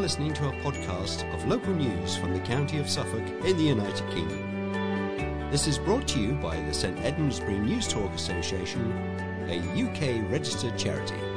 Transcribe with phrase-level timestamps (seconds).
[0.00, 4.10] Listening to a podcast of local news from the county of Suffolk in the United
[4.10, 5.50] Kingdom.
[5.50, 8.90] This is brought to you by the St Edmundsbury News Talk Association,
[9.46, 11.29] a UK registered charity.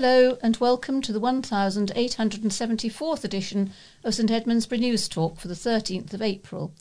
[0.00, 3.72] Hello and welcome to the 1874th edition
[4.04, 6.72] of St Edmundsbury News Talk for the 13th of April.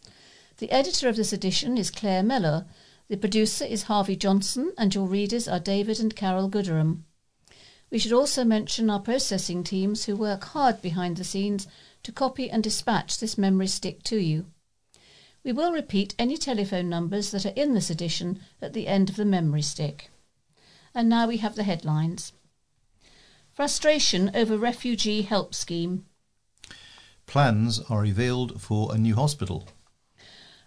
[0.60, 2.68] The editor of this edition is Claire Mellor,
[3.08, 7.06] the producer is Harvey Johnson, and your readers are David and Carol Gooderham.
[7.90, 11.66] We should also mention our processing teams who work hard behind the scenes
[12.04, 14.46] to copy and dispatch this memory stick to you.
[15.44, 19.16] We will repeat any telephone numbers that are in this edition at the end of
[19.16, 20.12] the memory stick.
[20.94, 22.32] And now we have the headlines.
[23.58, 26.06] Frustration over refugee help scheme.
[27.26, 29.68] Plans are revealed for a new hospital.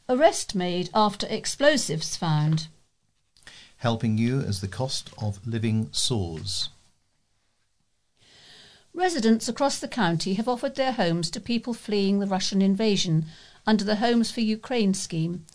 [0.09, 2.67] Arrest made after explosives found.
[3.77, 6.71] Helping you as the cost of living soars.
[8.93, 13.27] Residents across the county have offered their homes to people fleeing the Russian invasion
[13.69, 15.47] under the Homes for Ukraine scheme,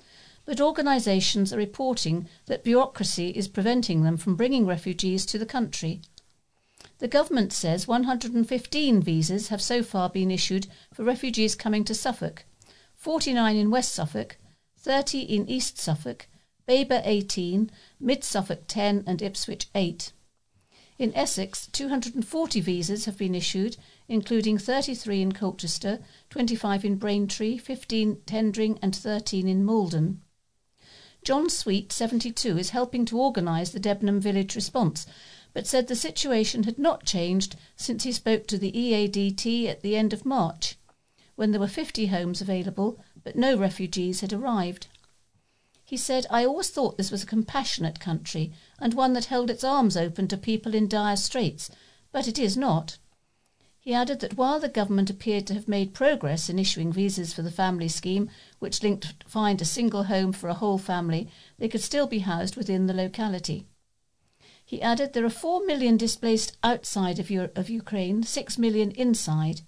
[0.45, 5.99] but organisations are reporting that bureaucracy is preventing them from bringing refugees to the country.
[6.99, 12.45] The government says 115 visas have so far been issued for refugees coming to Suffolk,
[12.95, 14.37] 49 in West Suffolk,
[14.77, 16.27] 30 in East Suffolk,
[16.67, 20.13] Babergh 18, Mid Suffolk 10, and Ipswich 8.
[20.97, 23.75] In Essex, 240 visas have been issued,
[24.07, 30.21] including 33 in Colchester, 25 in Braintree, 15 Tendring, and 13 in Maldon.
[31.25, 35.05] John Sweet, 72, is helping to organise the Debenham Village response
[35.55, 39.95] but said the situation had not changed since he spoke to the EADT at the
[39.95, 40.75] end of March,
[41.37, 44.87] when there were 50 homes available, but no refugees had arrived.
[45.85, 49.63] He said, I always thought this was a compassionate country and one that held its
[49.63, 51.71] arms open to people in dire straits,
[52.11, 52.97] but it is not.
[53.79, 57.43] He added that while the government appeared to have made progress in issuing visas for
[57.43, 58.29] the family scheme,
[58.59, 62.57] which linked find a single home for a whole family, they could still be housed
[62.57, 63.67] within the locality.
[64.67, 69.61] He added there are 4 million displaced outside of, of Ukraine, 6 million inside.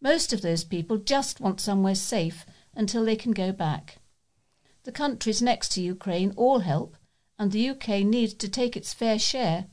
[0.00, 3.98] Most of those people just want somewhere safe until they can go back.
[4.84, 6.96] The countries next to Ukraine all help,
[7.36, 9.66] and the UK needs to take its fair share.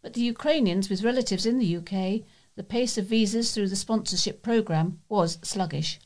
[0.00, 2.26] But the Ukrainians with relatives in the UK,
[2.56, 6.00] the pace of visas through the sponsorship programme was sluggish.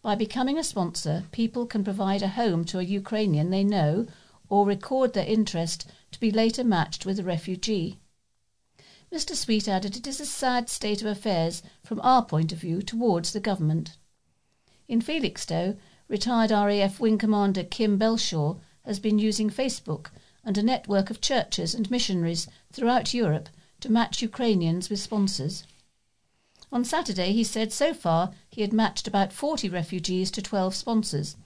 [0.00, 4.06] By becoming a sponsor, people can provide a home to a Ukrainian they know
[4.48, 7.98] or record their interest to be later matched with a refugee.
[9.12, 9.34] Mr.
[9.34, 13.32] Sweet added it is a sad state of affairs from our point of view towards
[13.32, 13.96] the government.
[14.86, 15.76] In Felixstowe,
[16.08, 20.10] retired RAF Wing Commander Kim Belshaw has been using Facebook
[20.44, 23.48] and a network of churches and missionaries throughout Europe
[23.80, 25.64] to match Ukrainians with sponsors.
[26.70, 31.36] On Saturday, he said so far he had matched about 40 refugees to 12 sponsors,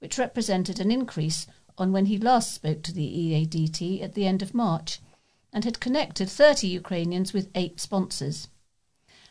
[0.00, 1.46] which represented an increase
[1.78, 5.00] on when he last spoke to the EADT at the end of March
[5.52, 8.48] and had connected 30 Ukrainians with eight sponsors.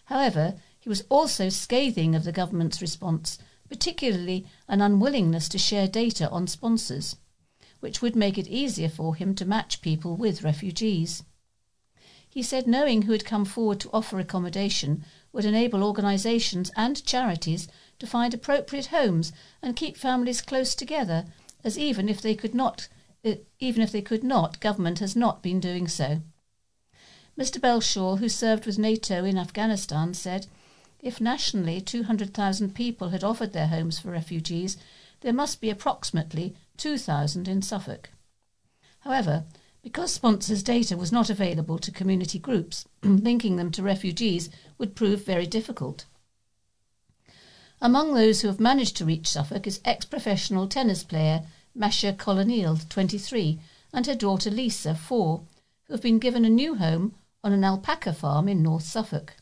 [0.06, 3.38] However, he was also scathing of the government's response,
[3.69, 7.16] particularly an unwillingness to share data on sponsors,
[7.79, 11.23] which would make it easier for him to match people with refugees.
[12.28, 15.03] He said knowing who had come forward to offer accommodation
[15.34, 17.68] would enable organisations and charities
[18.00, 19.31] to find appropriate homes
[19.62, 21.25] and keep families close together
[21.63, 22.87] as even if they could not,
[23.25, 26.22] uh, even if they could not, government has not been doing so.
[27.37, 27.61] Mr.
[27.61, 30.47] Belshaw, who served with NATO in Afghanistan, said,
[31.02, 34.78] if nationally 200,000 people had offered their homes for refugees,
[35.22, 38.09] there must be approximately 2,000 in Suffolk.
[38.99, 39.46] However,
[39.81, 45.25] because sponsors' data was not available to community groups, linking them to refugees would prove
[45.25, 46.05] very difficult.
[47.83, 52.78] Among those who have managed to reach Suffolk is ex professional tennis player Masha Colonel,
[52.78, 53.59] 23,
[53.91, 55.41] and her daughter Lisa, 4,
[55.85, 59.33] who have been given a new home on an alpaca farm in North Suffolk.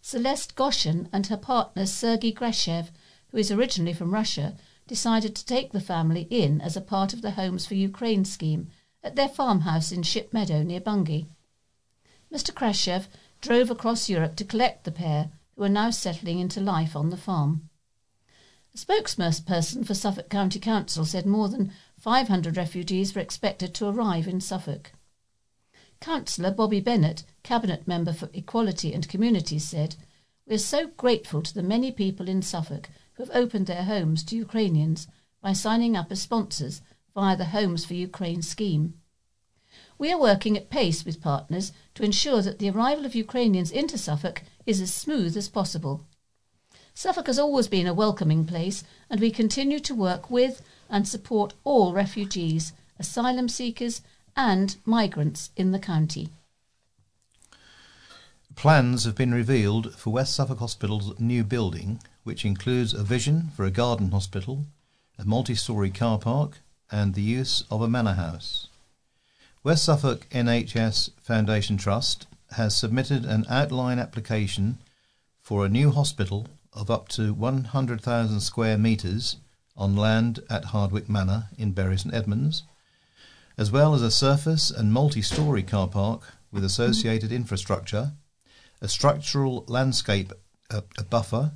[0.00, 2.88] Celeste Goshen and her partner Sergei Grashev,
[3.28, 4.56] who is originally from Russia,
[4.88, 8.68] decided to take the family in as a part of the Homes for Ukraine scheme
[9.04, 11.26] at their farmhouse in Shipmeadow near Bungay.
[12.32, 12.52] Mr.
[12.52, 13.06] Krashev
[13.40, 17.16] drove across Europe to collect the pair who are now settling into life on the
[17.16, 17.68] farm.
[18.74, 24.26] A spokesperson for Suffolk County Council said more than 500 refugees were expected to arrive
[24.26, 24.92] in Suffolk.
[26.00, 29.96] Councillor Bobby Bennett, Cabinet Member for Equality and Communities, said,
[30.46, 34.24] We are so grateful to the many people in Suffolk who have opened their homes
[34.24, 35.06] to Ukrainians
[35.42, 36.80] by signing up as sponsors
[37.14, 38.94] via the Homes for Ukraine scheme.
[39.98, 43.98] We are working at pace with partners to ensure that the arrival of Ukrainians into
[43.98, 46.04] Suffolk is as smooth as possible.
[46.94, 51.54] Suffolk has always been a welcoming place, and we continue to work with and support
[51.64, 54.02] all refugees, asylum seekers,
[54.36, 56.28] and migrants in the county.
[58.54, 63.64] Plans have been revealed for West Suffolk Hospital's new building, which includes a vision for
[63.64, 64.66] a garden hospital,
[65.18, 66.58] a multi story car park,
[66.90, 68.68] and the use of a manor house.
[69.64, 72.26] West Suffolk NHS Foundation Trust
[72.56, 74.78] has submitted an outline application
[75.40, 79.36] for a new hospital of up to 100,000 square metres
[79.76, 82.64] on land at Hardwick Manor in Bury St Edmunds,
[83.56, 88.14] as well as a surface and multi story car park with associated infrastructure,
[88.80, 90.32] a structural landscape
[90.70, 91.52] a, a buffer,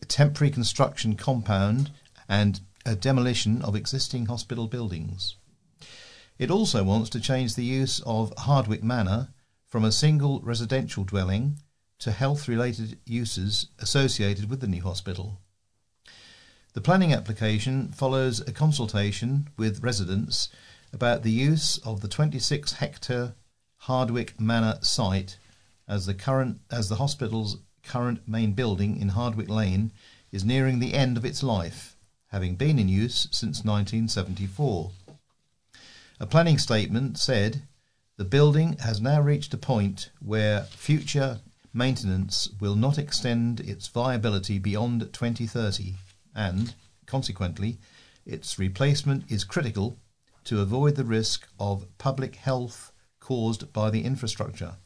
[0.00, 1.90] a temporary construction compound,
[2.28, 5.34] and a demolition of existing hospital buildings.
[6.38, 9.28] It also wants to change the use of Hardwick Manor
[9.66, 11.58] from a single residential dwelling
[11.98, 15.40] to health related uses associated with the new hospital.
[16.74, 20.50] The planning application follows a consultation with residents
[20.92, 23.34] about the use of the 26 hectare
[23.78, 25.38] Hardwick Manor site
[25.88, 29.90] as the current as the hospital's current main building in Hardwick Lane
[30.32, 31.96] is nearing the end of its life,
[32.26, 34.90] having been in use since 1974.
[36.18, 37.68] A planning statement said
[38.16, 41.40] the building has now reached a point where future
[41.74, 45.94] maintenance will not extend its viability beyond 2030
[46.34, 46.74] and,
[47.04, 47.78] consequently,
[48.24, 49.98] its replacement is critical
[50.44, 54.76] to avoid the risk of public health caused by the infrastructure.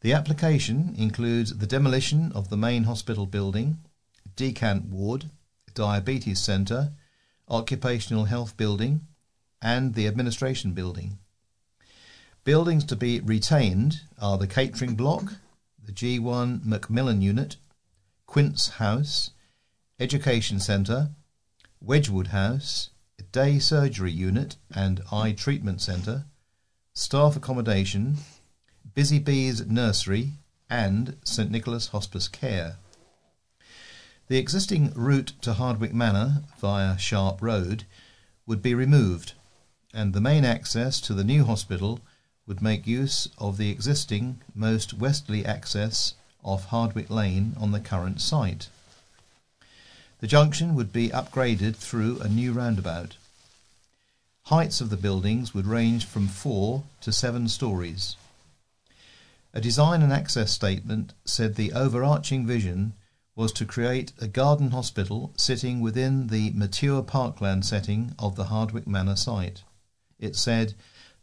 [0.00, 3.78] The application includes the demolition of the main hospital building,
[4.34, 5.30] decant ward,
[5.74, 6.94] diabetes centre,
[7.48, 9.06] occupational health building,
[9.60, 11.18] and the administration building.
[12.44, 15.34] Buildings to be retained are the catering block,
[15.84, 17.56] the G1 Macmillan unit,
[18.26, 19.30] Quince House,
[20.00, 21.10] Education Centre,
[21.80, 22.90] Wedgwood House,
[23.32, 26.24] Day Surgery Unit and Eye Treatment Centre,
[26.94, 28.16] Staff Accommodation,
[28.94, 30.32] Busy Bees Nursery,
[30.70, 32.76] and St Nicholas Hospice Care.
[34.28, 37.84] The existing route to Hardwick Manor via Sharp Road
[38.46, 39.34] would be removed,
[39.94, 42.00] and the main access to the new hospital
[42.46, 48.20] would make use of the existing most westerly access off Hardwick Lane on the current
[48.20, 48.68] site.
[50.20, 53.16] The junction would be upgraded through a new roundabout.
[54.44, 58.16] Heights of the buildings would range from four to seven stories.
[59.54, 62.94] A design and access statement said the overarching vision
[63.36, 68.86] was to create a garden hospital sitting within the mature parkland setting of the Hardwick
[68.86, 69.62] Manor site.
[70.18, 70.74] It said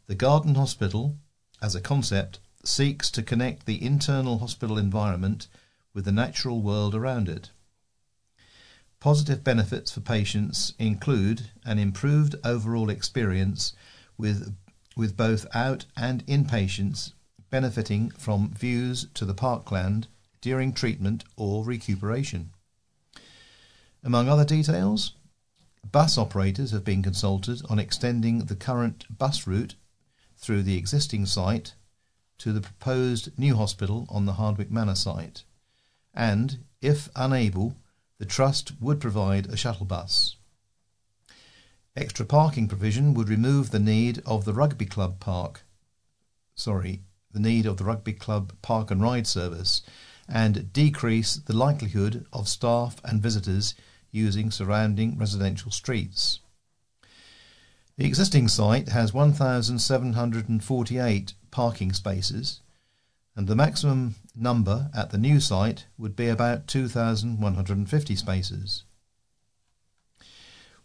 [0.08, 1.18] the Garden Hospital,
[1.62, 5.48] as a concept, seeks to connect the internal hospital environment
[5.94, 7.52] with the natural world around it.
[9.00, 13.74] Positive benefits for patients include an improved overall experience
[14.18, 14.56] with,
[14.96, 17.14] with both out and inpatients
[17.50, 20.08] benefiting from views to the parkland
[20.42, 22.52] during treatment or recuperation.
[24.04, 25.14] Among other details,
[25.92, 29.76] Bus operators have been consulted on extending the current bus route
[30.36, 31.76] through the existing site
[32.40, 35.44] to the proposed new hospital on the Hardwick Manor site,
[36.14, 37.76] and, if unable,
[38.18, 40.36] the Trust would provide a shuttle bus.
[41.96, 45.64] Extra parking provision would remove the need of the rugby club park,
[46.56, 49.82] sorry, the need of the rugby club park and ride service,
[50.28, 53.76] and decrease the likelihood of staff and visitors
[54.16, 56.40] using surrounding residential streets.
[57.98, 62.62] The existing site has 1,748 parking spaces,
[63.36, 68.84] and the maximum number at the new site would be about 2,150 spaces.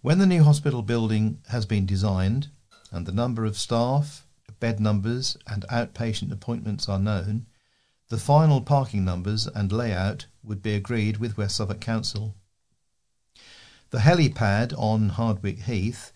[0.03, 2.49] When the new hospital building has been designed
[2.91, 4.27] and the number of staff,
[4.61, 7.47] bed numbers, and outpatient appointments are known,
[8.11, 12.35] the final parking numbers and layout would be agreed with West Suffolk Council.
[13.91, 16.13] The helipad on Hardwick Heath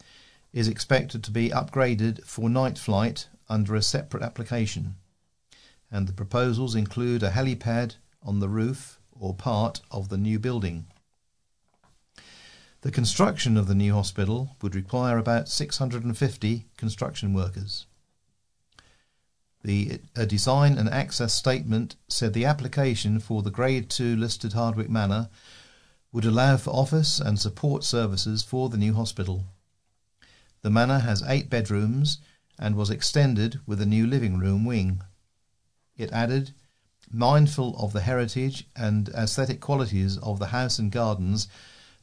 [0.52, 4.94] is expected to be upgraded for night flight under a separate application,
[5.90, 10.86] and the proposals include a helipad on the roof or part of the new building.
[12.82, 17.86] The construction of the new hospital would require about 650 construction workers.
[19.64, 24.90] The a design and access statement said the application for the Grade 2 listed Hardwick
[24.90, 25.28] Manor
[26.14, 29.46] would allow for office and support services for the new hospital.
[30.62, 32.18] The manor has eight bedrooms
[32.56, 35.02] and was extended with a new living room wing.
[35.96, 36.52] It added,
[37.10, 41.48] mindful of the heritage and aesthetic qualities of the house and gardens,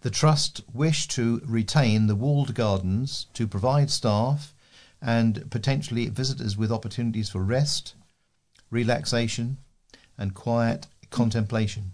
[0.02, 4.54] the Trust wished to retain the walled gardens to provide staff
[5.02, 7.94] and potentially visitors with opportunities for rest,
[8.70, 9.58] relaxation,
[10.18, 11.94] and quiet contemplation.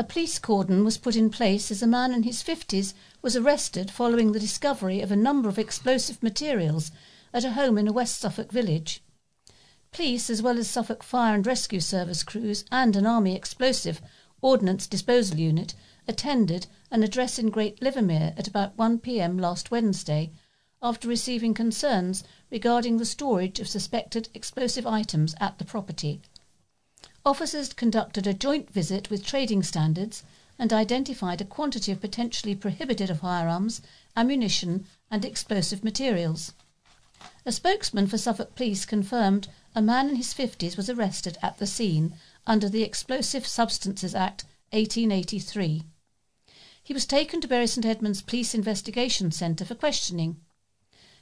[0.00, 3.90] A police cordon was put in place as a man in his 50s was arrested
[3.90, 6.90] following the discovery of a number of explosive materials
[7.34, 9.02] at a home in a West Suffolk village.
[9.92, 14.00] Police, as well as Suffolk Fire and Rescue Service crews and an Army explosive
[14.40, 15.74] ordnance disposal unit,
[16.08, 20.32] attended an address in Great Livermere at about 1 pm last Wednesday
[20.82, 26.22] after receiving concerns regarding the storage of suspected explosive items at the property.
[27.24, 30.22] Officers conducted a joint visit with trading standards
[30.58, 33.82] and identified a quantity of potentially prohibited firearms,
[34.16, 36.54] ammunition, and explosive materials.
[37.44, 41.66] A spokesman for Suffolk Police confirmed a man in his 50s was arrested at the
[41.66, 42.14] scene
[42.46, 45.82] under the Explosive Substances Act 1883.
[46.82, 50.40] He was taken to Bury St Edmunds Police Investigation Centre for questioning.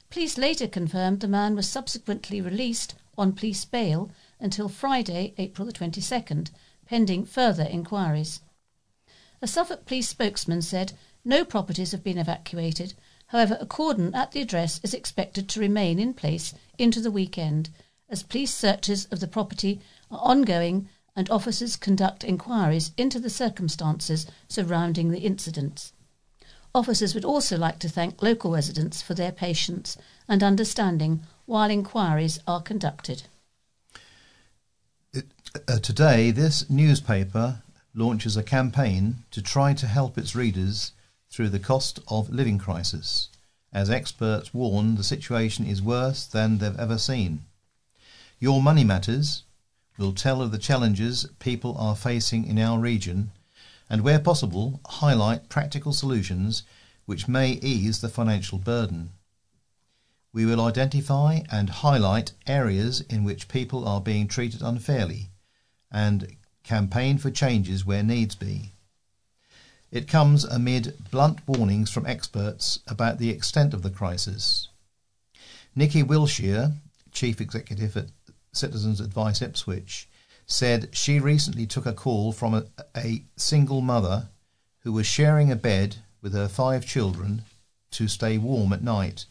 [0.09, 5.73] Police later confirmed the man was subsequently released on police bail until Friday, April the
[5.73, 6.49] 22nd,
[6.85, 8.41] pending further inquiries.
[9.41, 10.93] A Suffolk Police spokesman said
[11.23, 12.93] no properties have been evacuated.
[13.27, 17.69] However, a cordon at the address is expected to remain in place into the weekend
[18.09, 24.25] as police searches of the property are ongoing and officers conduct inquiries into the circumstances
[24.47, 25.93] surrounding the incidents.
[26.73, 32.39] Officers would also like to thank local residents for their patience and understanding while inquiries
[32.47, 33.23] are conducted.
[35.67, 37.63] Uh, today, this newspaper
[37.95, 40.91] launches a campaign to try to help its readers
[41.31, 43.29] through the cost of living crisis,
[43.73, 47.45] as experts warn the situation is worse than they've ever seen.
[48.39, 49.41] Your Money Matters
[49.97, 53.31] will tell of the challenges people are facing in our region
[53.89, 56.61] and, where possible, highlight practical solutions
[57.07, 59.09] which may ease the financial burden.
[60.31, 65.28] We will identify and highlight areas in which people are being treated unfairly
[65.91, 68.71] and campaign for changes where needs be.
[69.91, 74.67] It comes amid blunt warnings from experts about the extent of the crisis.
[75.75, 76.73] Nikki Wilshire,
[77.11, 78.07] Chief Executive at
[78.51, 80.07] Citizens Advice Ipswich,
[80.45, 82.65] said she recently took a call from a,
[82.95, 84.29] a single mother
[84.81, 87.43] who was sharing a bed with her five children
[87.91, 89.25] to stay warm at night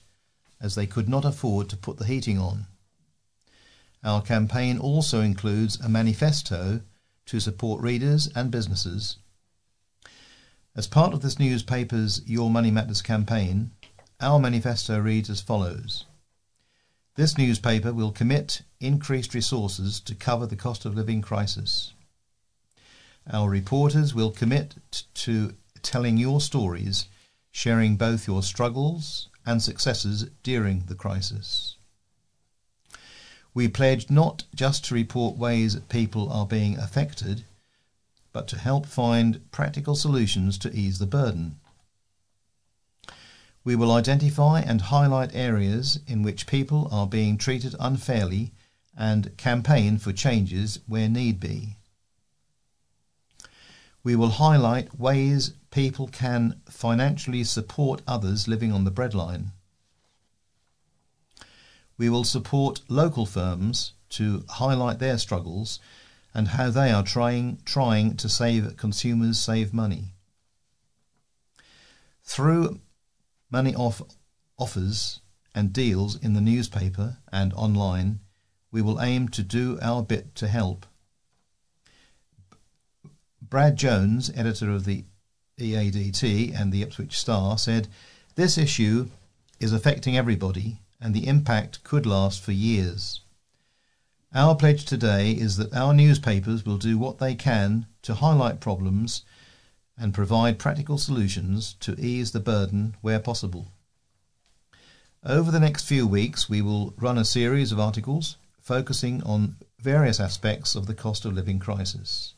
[0.60, 2.66] as they could not afford to put the heating on.
[4.04, 6.82] Our campaign also includes a manifesto
[7.26, 9.16] to support readers and businesses.
[10.76, 13.72] As part of this newspaper's Your Money Matters campaign,
[14.20, 16.04] our manifesto reads as follows
[17.18, 21.92] this newspaper will commit increased resources to cover the cost of living crisis.
[23.28, 24.76] Our reporters will commit
[25.14, 27.06] to telling your stories,
[27.50, 31.77] sharing both your struggles and successes during the crisis.
[33.58, 37.42] We pledge not just to report ways people are being affected,
[38.32, 41.58] but to help find practical solutions to ease the burden.
[43.64, 48.52] We will identify and highlight areas in which people are being treated unfairly
[48.96, 51.78] and campaign for changes where need be.
[54.04, 59.46] We will highlight ways people can financially support others living on the breadline.
[61.98, 65.80] We will support local firms to highlight their struggles
[66.32, 70.14] and how they are trying trying to save consumers save money.
[72.22, 72.80] Through
[73.50, 74.00] money off
[74.56, 75.20] offers
[75.54, 78.20] and deals in the newspaper and online,
[78.70, 80.86] we will aim to do our bit to help.
[83.42, 85.04] Brad Jones, editor of the
[85.58, 87.88] EADT and the Ipswich Star, said,
[88.34, 89.08] This issue
[89.58, 93.20] is affecting everybody and the impact could last for years.
[94.34, 99.22] Our pledge today is that our newspapers will do what they can to highlight problems
[99.96, 103.72] and provide practical solutions to ease the burden where possible.
[105.24, 110.20] Over the next few weeks, we will run a series of articles focusing on various
[110.20, 112.34] aspects of the cost of living crisis.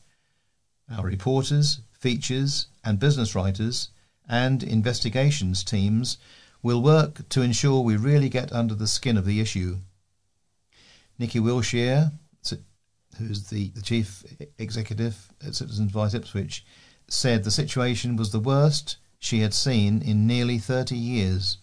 [0.89, 3.89] Our reporters, features, and business writers
[4.27, 6.17] and investigations teams
[6.63, 9.79] We'll work to ensure we really get under the skin of the issue.
[11.17, 12.11] Nikki Wilshire,
[13.17, 14.23] who's the, the chief
[14.57, 16.65] executive at Citizens Advice Ipswich,
[17.07, 21.57] said the situation was the worst she had seen in nearly 30 years.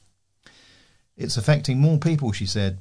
[1.17, 2.79] It's affecting more people, she said.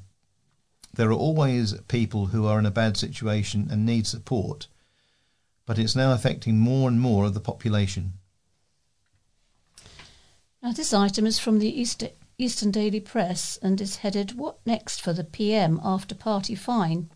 [0.94, 4.68] There are always people who are in a bad situation and need support,
[5.66, 8.14] but it's now affecting more and more of the population.
[10.64, 12.10] Now, this item is from the Easter,
[12.40, 17.12] Eastern Daily Press and is headed What Next for the PM After Party Fine?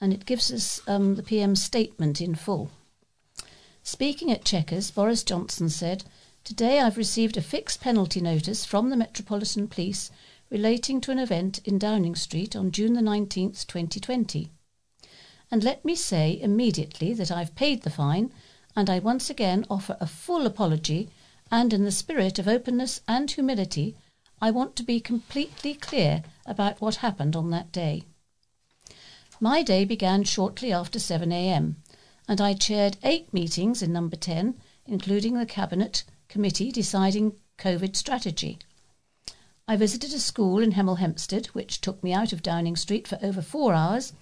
[0.00, 2.70] And it gives us um, the PM's statement in full.
[3.82, 6.04] Speaking at Chequers, Boris Johnson said,
[6.44, 10.12] Today I've received a fixed penalty notice from the Metropolitan Police
[10.48, 14.50] relating to an event in Downing Street on June the 19th, 2020.
[15.50, 18.32] And let me say immediately that I've paid the fine
[18.76, 21.10] and I once again offer a full apology
[21.52, 23.94] and in the spirit of openness and humility
[24.40, 28.02] I want to be completely clear about what happened on that day.
[29.38, 31.76] My day began shortly after 7 a.m.,
[32.26, 34.54] and I chaired eight meetings in number 10,
[34.86, 38.58] including the Cabinet Committee deciding COVID strategy.
[39.68, 43.18] I visited a school in Hemel Hempstead, which took me out of Downing Street for
[43.22, 44.12] over four hours,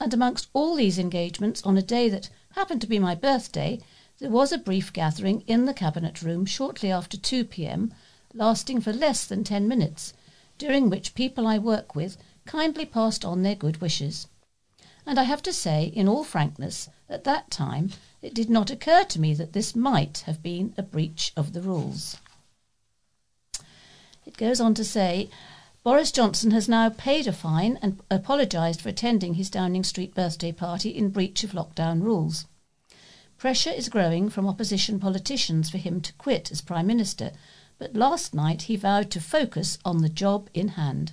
[0.00, 3.80] and amongst all these engagements on a day that happened to be my birthday,
[4.18, 7.92] there was a brief gathering in the Cabinet Room shortly after 2 p.m
[8.34, 10.12] lasting for less than ten minutes,
[10.58, 14.28] during which people I work with kindly passed on their good wishes.
[15.06, 19.04] And I have to say, in all frankness, at that time it did not occur
[19.04, 22.18] to me that this might have been a breach of the rules.
[24.26, 25.30] It goes on to say
[25.82, 30.52] Boris Johnson has now paid a fine and apologised for attending his Downing Street birthday
[30.52, 32.44] party in breach of lockdown rules.
[33.38, 37.32] Pressure is growing from opposition politicians for him to quit as Prime Minister
[37.78, 41.12] but last night he vowed to focus on the job in hand.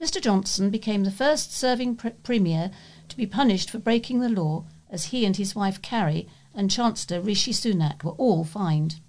[0.00, 0.20] Mr.
[0.20, 2.70] Johnson became the first serving pre- Premier
[3.08, 7.20] to be punished for breaking the law, as he and his wife Carrie and Chancellor
[7.20, 9.00] Rishi Sunak were all fined.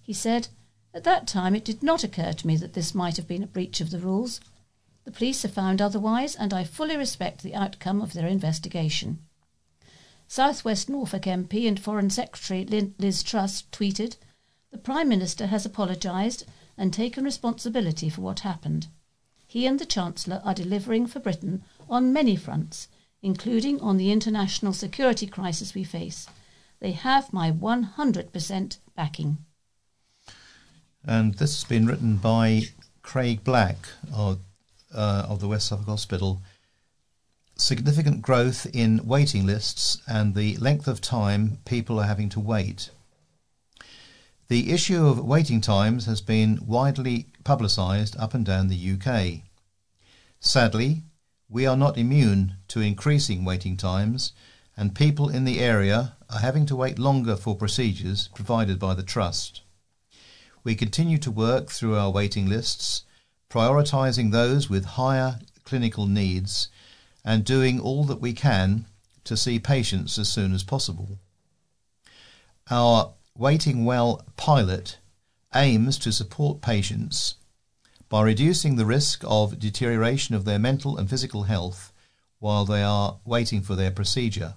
[0.00, 0.48] He said,
[0.94, 3.46] At that time it did not occur to me that this might have been a
[3.46, 4.40] breach of the rules.
[5.04, 9.18] The police have found otherwise, and I fully respect the outcome of their investigation.
[10.30, 12.62] South West Norfolk MP and Foreign Secretary
[12.98, 14.16] Liz Truss tweeted,
[14.70, 16.44] the Prime Minister has apologised
[16.76, 18.88] and taken responsibility for what happened.
[19.46, 22.88] He and the Chancellor are delivering for Britain on many fronts,
[23.22, 26.28] including on the international security crisis we face.
[26.80, 29.38] They have my 100% backing.
[31.06, 32.64] And this has been written by
[33.00, 33.78] Craig Black
[34.12, 34.40] of,
[34.94, 36.42] uh, of the West Suffolk Hospital.
[37.60, 42.90] Significant growth in waiting lists and the length of time people are having to wait.
[44.46, 49.42] The issue of waiting times has been widely publicised up and down the UK.
[50.38, 51.02] Sadly,
[51.48, 54.32] we are not immune to increasing waiting times,
[54.76, 59.02] and people in the area are having to wait longer for procedures provided by the
[59.02, 59.62] Trust.
[60.62, 63.02] We continue to work through our waiting lists,
[63.50, 66.68] prioritising those with higher clinical needs
[67.28, 68.86] and doing all that we can
[69.22, 71.18] to see patients as soon as possible.
[72.70, 74.96] Our Waiting Well pilot
[75.54, 77.34] aims to support patients
[78.08, 81.92] by reducing the risk of deterioration of their mental and physical health
[82.38, 84.54] while they are waiting for their procedure.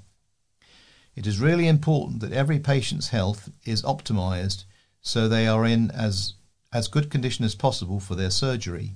[1.14, 4.64] It is really important that every patient's health is optimized
[5.02, 6.36] so they are in as,
[6.72, 8.96] as good condition as possible for their surgery.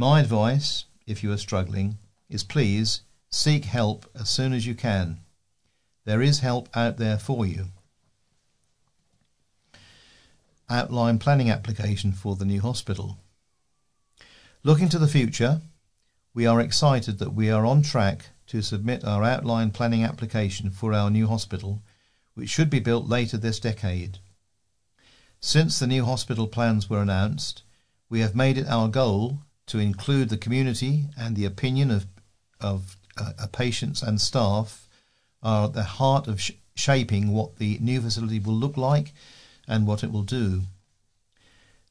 [0.00, 1.98] My advice, if you are struggling,
[2.30, 5.22] is please seek help as soon as you can.
[6.04, 7.66] There is help out there for you.
[10.70, 13.18] outline planning application for the new hospital.
[14.62, 15.62] Looking to the future,
[16.32, 20.92] we are excited that we are on track to submit our outline planning application for
[20.92, 21.82] our new hospital,
[22.34, 24.18] which should be built later this decade.
[25.40, 27.64] Since the new hospital plans were announced,
[28.08, 32.06] we have made it our goal to include the community and the opinion of,
[32.60, 34.88] of uh, patients and staff
[35.42, 39.12] are at the heart of sh- shaping what the new facility will look like
[39.66, 40.62] and what it will do.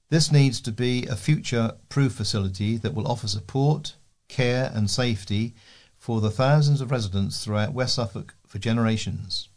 [0.09, 3.95] This needs to be a future proof facility that will offer support,
[4.29, 5.53] care, and safety
[5.97, 9.49] for the thousands of residents throughout West Suffolk for generations.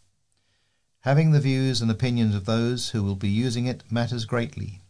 [1.03, 4.81] Having the views and opinions of those who will be using it matters greatly.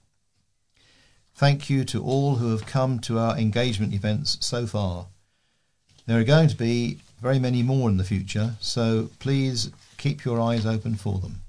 [1.35, 5.07] Thank you to all who have come to our engagement events so far.
[6.07, 10.41] There are going to be very many more in the future, so please keep your
[10.41, 11.43] eyes open for them.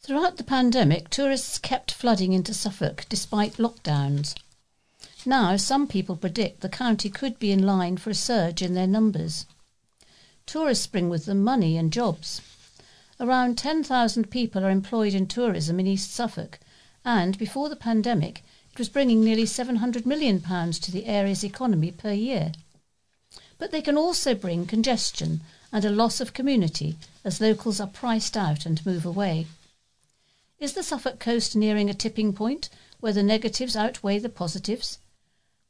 [0.00, 4.36] Throughout the pandemic, tourists kept flooding into Suffolk despite lockdowns.
[5.24, 8.86] Now, some people predict the county could be in line for a surge in their
[8.86, 9.46] numbers.
[10.46, 12.40] Tourists bring with them money and jobs.
[13.18, 16.58] Around 10,000 people are employed in tourism in East Suffolk,
[17.02, 22.12] and before the pandemic, it was bringing nearly £700 million to the area's economy per
[22.12, 22.52] year.
[23.56, 25.40] But they can also bring congestion
[25.72, 29.46] and a loss of community as locals are priced out and move away.
[30.58, 32.68] Is the Suffolk coast nearing a tipping point
[33.00, 34.98] where the negatives outweigh the positives?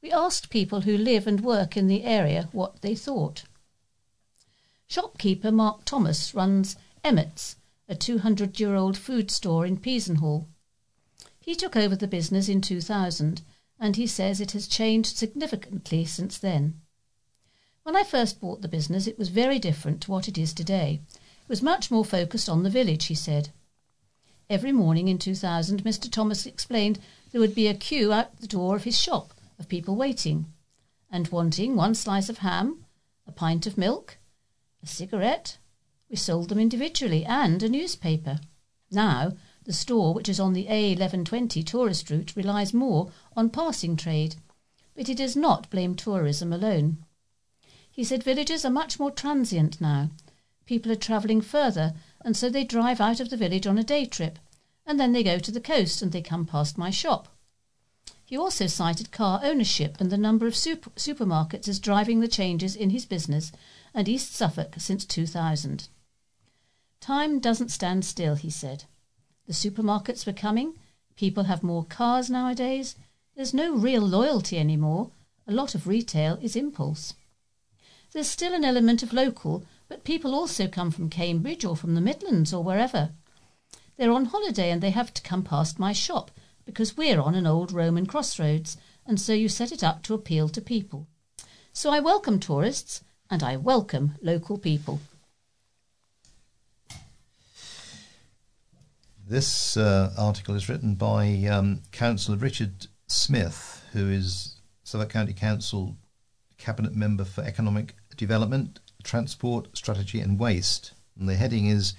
[0.02, 3.44] We asked people who live and work in the area what they thought.
[4.88, 6.74] Shopkeeper Mark Thomas runs
[7.06, 7.54] Emmett's,
[7.88, 10.48] a 200 year old food store in Peasenhall.
[11.38, 13.42] He took over the business in 2000
[13.78, 16.80] and he says it has changed significantly since then.
[17.84, 21.00] When I first bought the business, it was very different to what it is today.
[21.14, 23.50] It was much more focused on the village, he said.
[24.50, 26.10] Every morning in 2000, Mr.
[26.10, 26.98] Thomas explained
[27.30, 30.52] there would be a queue out the door of his shop of people waiting
[31.08, 32.84] and wanting one slice of ham,
[33.28, 34.18] a pint of milk,
[34.82, 35.58] a cigarette.
[36.08, 38.40] We sold them individually and a newspaper.
[38.90, 39.32] Now,
[39.64, 44.36] the store, which is on the A1120 tourist route, relies more on passing trade,
[44.94, 47.04] but he does not blame tourism alone.
[47.90, 50.10] He said villages are much more transient now.
[50.64, 51.94] People are travelling further
[52.26, 54.38] and so they drive out of the village on a day trip,
[54.84, 57.28] and then they go to the coast and they come past my shop.
[58.24, 62.74] He also cited car ownership and the number of super- supermarkets as driving the changes
[62.74, 63.52] in his business
[63.94, 65.88] and East Suffolk since 2000.
[67.00, 68.84] Time doesn't stand still, he said.
[69.46, 70.78] The supermarkets were coming,
[71.14, 72.96] people have more cars nowadays,
[73.36, 75.10] there's no real loyalty anymore,
[75.46, 77.14] a lot of retail is impulse.
[78.12, 82.00] There's still an element of local, but people also come from Cambridge or from the
[82.00, 83.10] Midlands or wherever.
[83.96, 86.30] They're on holiday and they have to come past my shop
[86.64, 90.48] because we're on an old Roman crossroads, and so you set it up to appeal
[90.48, 91.06] to people.
[91.72, 95.00] So I welcome tourists and I welcome local people.
[99.28, 105.96] This uh, article is written by um, Councillor Richard Smith, who is Suffolk County Council
[106.58, 110.92] Cabinet Member for Economic Development Transport, Strategy and Waste.
[111.18, 111.94] And the heading is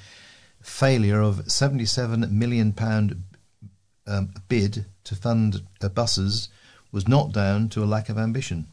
[0.61, 2.73] Failure of £77 million
[4.07, 6.47] um, bid to fund uh, buses
[6.93, 8.67] was not down to a lack of ambition.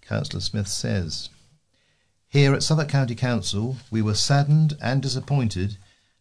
[0.00, 1.28] Councillor Smith says,
[2.26, 5.76] Here at Suffolk County Council, we were saddened and disappointed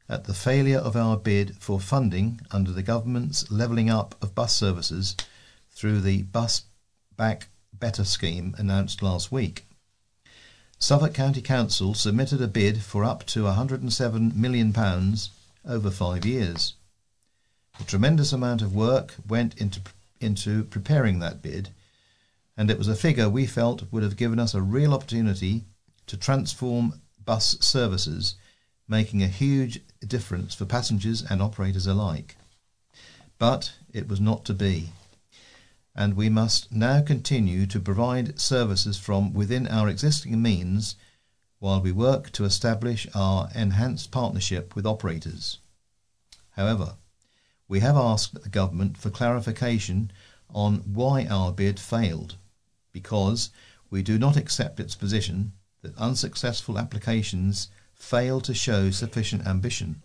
[0.08, 4.56] at the failure of our bid for funding under the government's levelling up of bus
[4.56, 5.16] services
[5.72, 6.64] through the Bus
[7.18, 9.66] Back Better scheme announced last week.
[10.80, 14.74] Suffolk County Council submitted a bid for up to £107 million
[15.68, 16.74] over five years.
[17.80, 19.82] A tremendous amount of work went into,
[20.20, 21.70] into preparing that bid,
[22.56, 25.64] and it was a figure we felt would have given us a real opportunity
[26.08, 28.36] to transform bus services,
[28.88, 32.36] making a huge difference for passengers and operators alike.
[33.38, 34.92] But it was not to be
[35.96, 40.96] and we must now continue to provide services from within our existing means
[41.60, 45.60] while we work to establish our enhanced partnership with operators.
[46.52, 46.96] However,
[47.70, 50.12] we have asked the government for clarification
[50.54, 52.36] on why our bid failed,
[52.92, 53.50] because
[53.90, 60.04] we do not accept its position that unsuccessful applications fail to show sufficient ambition.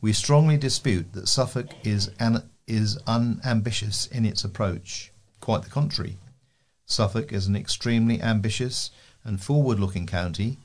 [0.00, 5.12] We strongly dispute that Suffolk is an is unambitious in its approach.
[5.40, 6.18] Quite the contrary.
[6.86, 8.90] Suffolk is an extremely ambitious
[9.24, 10.58] and forward looking county,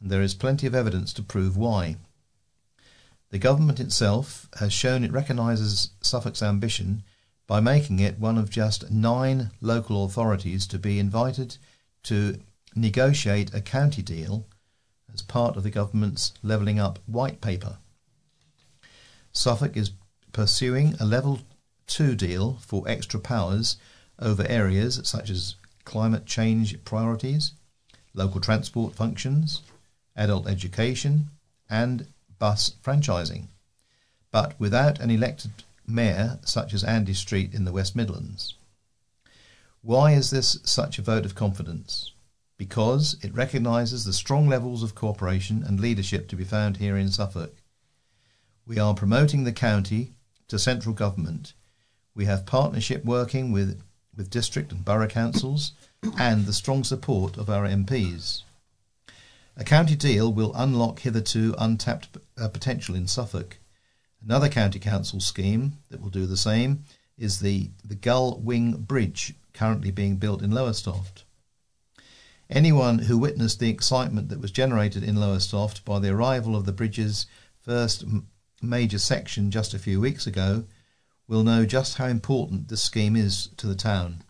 [0.00, 1.96] and there is plenty of evidence to prove why.
[3.30, 7.04] The government itself has shown it recognises Suffolk's ambition
[7.46, 11.56] by making it one of just nine local authorities to be invited
[12.04, 12.40] to
[12.74, 14.46] negotiate a county deal
[15.14, 17.78] as part of the government's Levelling Up white paper.
[19.32, 19.92] Suffolk is
[20.32, 21.40] pursuing a level
[21.86, 23.76] 2 deal for extra powers
[24.18, 27.52] over areas such as climate change priorities,
[28.14, 29.62] local transport functions,
[30.16, 31.30] adult education,
[31.68, 32.06] and
[32.38, 33.46] bus franchising,
[34.30, 35.50] but without an elected
[35.86, 38.54] mayor such as Andy Street in the West Midlands.
[39.82, 42.12] Why is this such a vote of confidence?
[42.60, 47.10] Because it recognises the strong levels of cooperation and leadership to be found here in
[47.10, 47.56] Suffolk.
[48.66, 50.12] We are promoting the county
[50.48, 51.54] to central government.
[52.14, 53.82] We have partnership working with,
[54.14, 55.72] with district and borough councils
[56.18, 58.42] and the strong support of our MPs.
[59.56, 63.56] A county deal will unlock hitherto untapped uh, potential in Suffolk.
[64.22, 66.84] Another county council scheme that will do the same
[67.16, 71.24] is the, the Gull Wing Bridge, currently being built in Lowestoft.
[72.50, 76.72] Anyone who witnessed the excitement that was generated in Lowestoft by the arrival of the
[76.72, 77.26] bridge's
[77.62, 78.04] first
[78.60, 80.64] major section just a few weeks ago
[81.28, 84.24] will know just how important this scheme is to the town.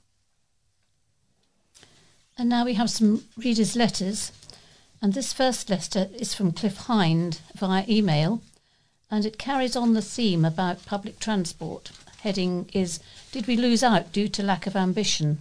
[2.37, 4.33] And now we have some readers' letters.
[5.01, 8.43] And this first letter is from Cliff Hind via email,
[9.11, 11.91] and it carries on the theme about public transport.
[12.21, 13.01] Heading is
[13.33, 15.41] Did we lose out due to lack of ambition?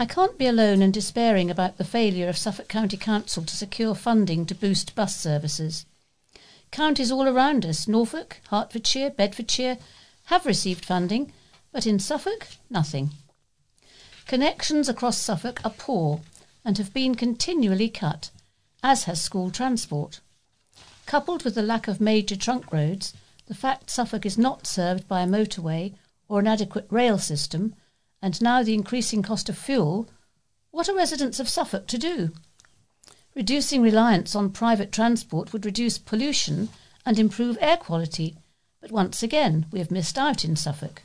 [0.00, 3.96] I can't be alone in despairing about the failure of Suffolk County Council to secure
[3.96, 5.86] funding to boost bus services.
[6.70, 9.76] Counties all around us, Norfolk, Hertfordshire, Bedfordshire,
[10.26, 11.32] have received funding,
[11.72, 13.10] but in Suffolk, nothing.
[14.28, 16.20] Connections across Suffolk are poor
[16.64, 18.30] and have been continually cut,
[18.84, 20.20] as has school transport.
[21.06, 23.14] Coupled with the lack of major trunk roads,
[23.48, 25.94] the fact Suffolk is not served by a motorway
[26.28, 27.74] or an adequate rail system,
[28.20, 30.08] and now the increasing cost of fuel,
[30.70, 32.32] what are residents of Suffolk to do?
[33.34, 36.68] Reducing reliance on private transport would reduce pollution
[37.06, 38.36] and improve air quality,
[38.80, 41.02] but once again we have missed out in Suffolk.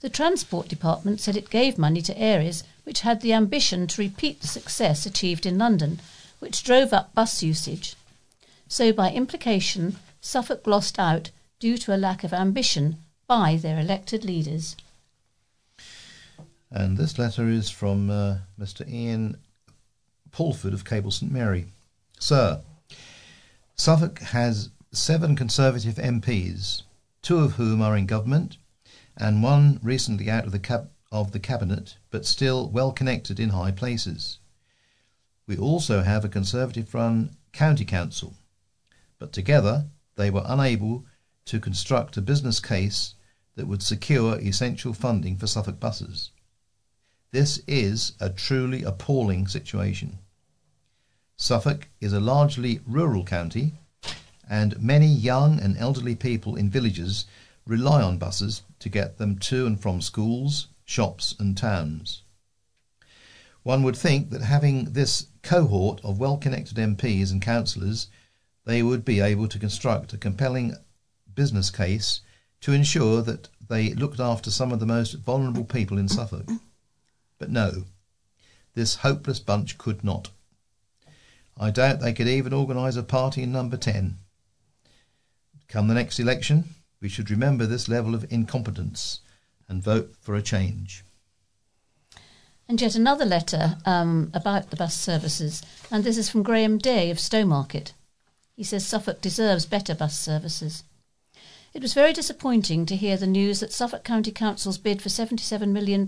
[0.00, 4.40] The Transport Department said it gave money to areas which had the ambition to repeat
[4.40, 6.00] the success achieved in London,
[6.40, 7.94] which drove up bus usage.
[8.66, 12.96] So, by implication, Suffolk lost out due to a lack of ambition
[13.28, 14.74] by their elected leaders.
[16.74, 18.88] And this letter is from uh, Mr.
[18.88, 19.36] Ian
[20.30, 21.66] Pulford of Capel St Mary.
[22.18, 22.62] Sir,
[23.76, 26.80] Suffolk has seven Conservative MPs,
[27.20, 28.56] two of whom are in government
[29.18, 33.70] and one recently out of the, of the cabinet, but still well connected in high
[33.70, 34.38] places.
[35.46, 38.32] We also have a Conservative run county council,
[39.18, 41.04] but together they were unable
[41.44, 43.12] to construct a business case
[43.56, 46.30] that would secure essential funding for Suffolk buses.
[47.32, 50.18] This is a truly appalling situation.
[51.38, 53.72] Suffolk is a largely rural county,
[54.50, 57.24] and many young and elderly people in villages
[57.66, 62.20] rely on buses to get them to and from schools, shops, and towns.
[63.62, 68.08] One would think that having this cohort of well connected MPs and councillors,
[68.66, 70.76] they would be able to construct a compelling
[71.34, 72.20] business case
[72.60, 76.50] to ensure that they looked after some of the most vulnerable people in Suffolk.
[77.42, 77.86] But no,
[78.74, 80.30] this hopeless bunch could not.
[81.58, 84.16] I doubt they could even organise a party in number 10.
[85.66, 89.22] Come the next election, we should remember this level of incompetence
[89.68, 91.02] and vote for a change.
[92.68, 97.10] And yet another letter um, about the bus services, and this is from Graham Day
[97.10, 97.90] of Stowmarket.
[98.54, 100.84] He says Suffolk deserves better bus services.
[101.74, 105.68] It was very disappointing to hear the news that Suffolk County Council's bid for £77
[105.68, 106.06] million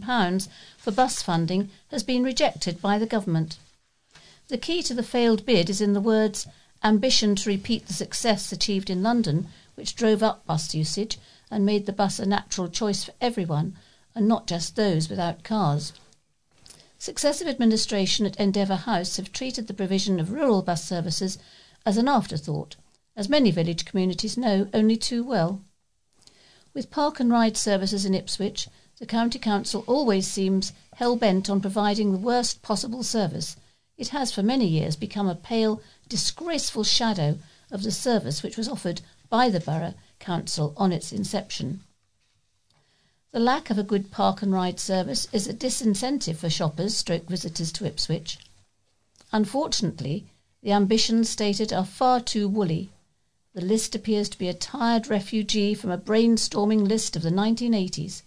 [0.77, 3.57] for bus funding has been rejected by the government.
[4.49, 6.47] The key to the failed bid is in the words
[6.83, 11.19] ambition to repeat the success achieved in London which drove up bus usage
[11.51, 13.75] and made the bus a natural choice for everyone
[14.15, 15.95] and not just those without cars.
[16.99, 21.39] Successive administration at Endeavour House have treated the provision of rural bus services
[21.87, 22.77] as an afterthought,
[23.17, 25.63] as many village communities know only too well.
[26.73, 31.61] With park and ride services in Ipswich, the County Council always seems hell bent on
[31.61, 33.57] providing the worst possible service.
[33.97, 37.39] It has for many years become a pale, disgraceful shadow
[37.71, 41.83] of the service which was offered by the Borough Council on its inception.
[43.31, 47.29] The lack of a good park and ride service is a disincentive for shoppers stroke
[47.29, 48.39] visitors to Ipswich.
[49.33, 50.27] Unfortunately,
[50.63, 52.91] the ambitions stated are far too woolly.
[53.55, 58.23] The list appears to be a tired refugee from a brainstorming list of the 1980s.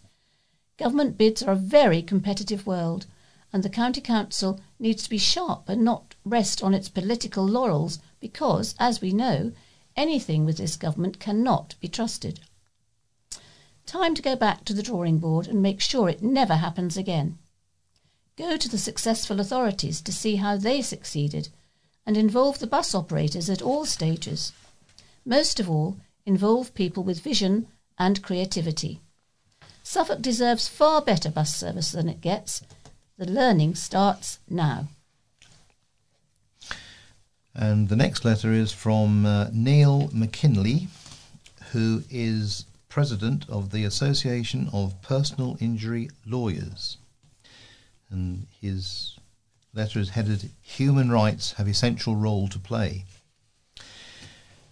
[0.77, 3.07] Government bids are a very competitive world,
[3.51, 7.99] and the County Council needs to be sharp and not rest on its political laurels
[8.21, 9.51] because, as we know,
[9.97, 12.39] anything with this government cannot be trusted.
[13.85, 17.37] Time to go back to the drawing board and make sure it never happens again.
[18.37, 21.49] Go to the successful authorities to see how they succeeded
[22.05, 24.53] and involve the bus operators at all stages.
[25.27, 27.67] Most of all, involve people with vision
[27.99, 29.01] and creativity.
[29.83, 32.63] Suffolk deserves far better bus service than it gets.
[33.17, 34.87] The learning starts now.
[37.53, 40.87] And the next letter is from uh, Neil McKinley,
[41.73, 46.95] who is president of the Association of Personal Injury Lawyers.
[48.09, 49.17] And his
[49.73, 53.03] letter is headed Human Rights Have Essential Role to Play.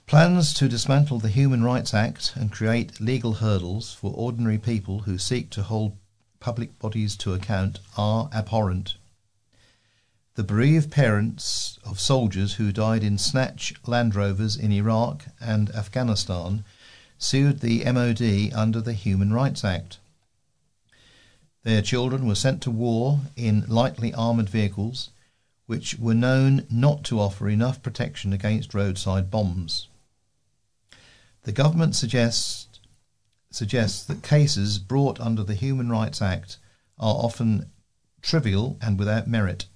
[0.08, 5.18] Plans to dismantle the Human Rights Act and create legal hurdles for ordinary people who
[5.18, 5.98] seek to hold
[6.40, 8.98] public bodies to account are abhorrent.
[10.36, 16.64] The bereaved parents of soldiers who died in snatch Land Rovers in Iraq and Afghanistan
[17.18, 19.98] sued the MOD under the Human Rights Act.
[21.64, 25.10] Their children were sent to war in lightly armoured vehicles,
[25.66, 29.88] which were known not to offer enough protection against roadside bombs.
[31.46, 32.80] The government suggests,
[33.52, 36.58] suggests that cases brought under the Human Rights Act
[36.98, 37.70] are often
[38.24, 39.68] trivial and without merit.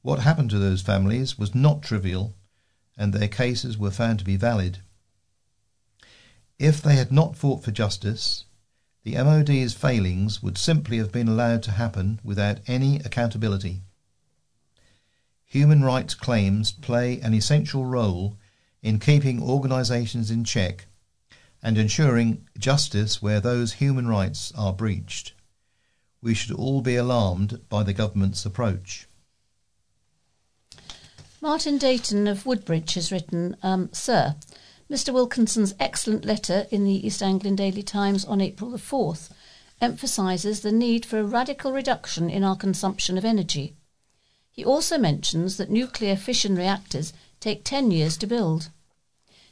[0.00, 2.34] What happened to those families was not trivial,
[2.96, 4.78] and their cases were found to be valid.
[6.58, 8.44] If they had not fought for justice,
[9.02, 13.82] the MOD's failings would simply have been allowed to happen without any accountability.
[15.44, 18.38] Human rights claims play an essential role
[18.84, 20.84] in keeping organisations in check
[21.62, 25.32] and ensuring justice where those human rights are breached.
[26.22, 29.08] We should all be alarmed by the government's approach.
[31.40, 34.36] Martin Dayton of Woodbridge has written, um, Sir,
[34.90, 35.14] Mr.
[35.14, 39.30] Wilkinson's excellent letter in the East Anglian Daily Times on April the 4th
[39.80, 43.76] emphasises the need for a radical reduction in our consumption of energy.
[44.50, 48.70] He also mentions that nuclear fission reactors take 10 years to build.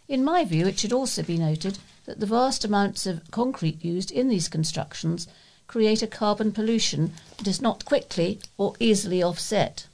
[0.09, 4.11] In my view, it should also be noted that the vast amounts of concrete used
[4.11, 5.29] in these constructions
[5.67, 9.87] create a carbon pollution that is not quickly or easily offset.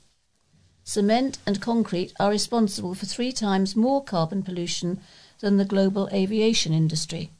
[0.82, 5.00] Cement and concrete are responsible for three times more carbon pollution
[5.40, 7.30] than the global aviation industry.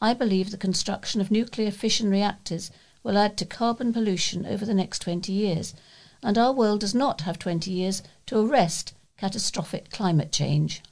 [0.00, 2.70] I believe the construction of nuclear fission reactors
[3.02, 5.74] will add to carbon pollution over the next 20 years,
[6.22, 10.82] and our world does not have 20 years to arrest catastrophic climate change.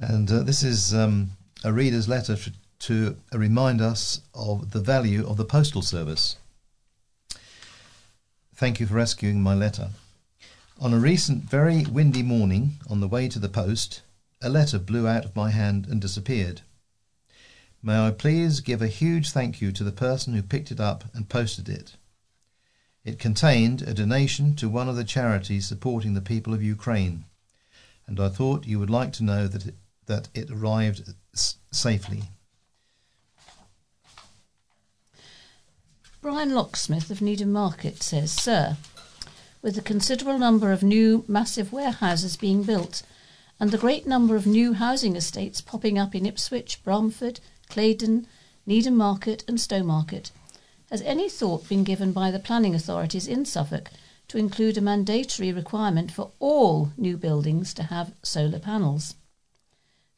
[0.00, 1.32] And uh, this is um,
[1.62, 6.36] a reader's letter to, to remind us of the value of the postal service.
[8.54, 9.90] Thank you for rescuing my letter.
[10.80, 14.00] On a recent very windy morning, on the way to the post,
[14.40, 16.62] a letter blew out of my hand and disappeared.
[17.82, 21.04] May I please give a huge thank you to the person who picked it up
[21.12, 21.96] and posted it.
[23.04, 27.26] It contained a donation to one of the charities supporting the people of Ukraine,
[28.06, 29.74] and I thought you would like to know that
[30.10, 32.24] that it arrived s- safely.
[36.20, 38.76] Brian Locksmith of Needham Market says, Sir,
[39.62, 43.02] with the considerable number of new massive warehouses being built
[43.60, 47.38] and the great number of new housing estates popping up in Ipswich, Bramford,
[47.68, 48.26] Claydon,
[48.66, 50.32] Needham Market, and Stowmarket,
[50.90, 53.92] has any thought been given by the planning authorities in Suffolk
[54.26, 59.14] to include a mandatory requirement for all new buildings to have solar panels?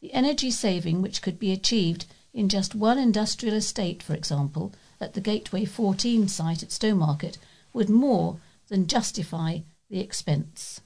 [0.03, 5.15] The energy saving which could be achieved in just one industrial estate, for example, at
[5.15, 7.39] the Gateway 14 site at Stowmarket
[7.73, 10.81] would more than justify the expense.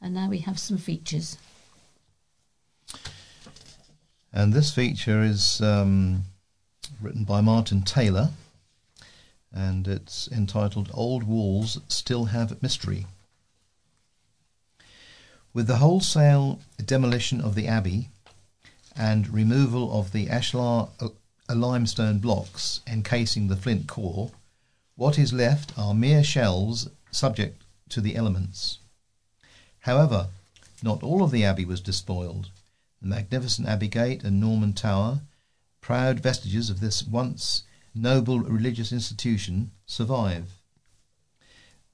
[0.00, 1.36] And now we have some features.
[4.32, 6.24] And this feature is um,
[7.02, 8.30] written by Martin Taylor,
[9.52, 13.04] and it's entitled Old Walls Still Have Mystery.
[15.52, 18.08] With the wholesale demolition of the Abbey
[18.96, 20.88] and removal of the ashlar
[21.48, 24.30] a limestone blocks encasing the flint core,
[24.96, 28.78] what is left are mere shells subject to the elements.
[29.80, 30.28] However,
[30.82, 32.50] not all of the abbey was despoiled.
[33.02, 35.20] The magnificent abbey gate and Norman tower,
[35.80, 37.64] proud vestiges of this once
[37.94, 40.58] noble religious institution, survive.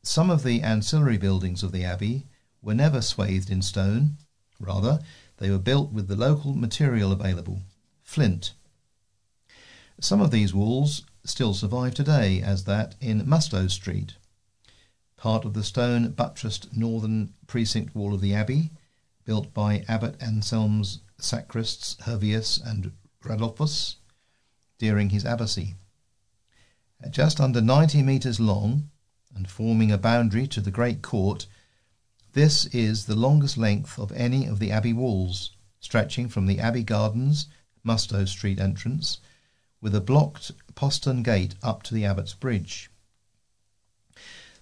[0.02, 2.26] Some of the ancillary buildings of the abbey
[2.62, 4.16] were never swathed in stone.
[4.58, 5.00] Rather,
[5.40, 7.62] they were built with the local material available,
[8.02, 8.52] flint.
[9.98, 14.14] Some of these walls still survive today, as that in Mustow Street.
[15.16, 18.70] Part of the stone buttressed northern precinct wall of the abbey,
[19.24, 23.96] built by Abbot Anselm's sacrists Hervius and Radulphus
[24.78, 25.74] during his abbacy.
[27.02, 28.90] At just under 90 metres long
[29.34, 31.46] and forming a boundary to the great court,
[32.32, 35.50] this is the longest length of any of the abbey walls,
[35.80, 37.46] stretching from the abbey gardens,
[37.84, 39.18] Mustow Street entrance,
[39.80, 42.90] with a blocked postern gate up to the Abbot's Bridge.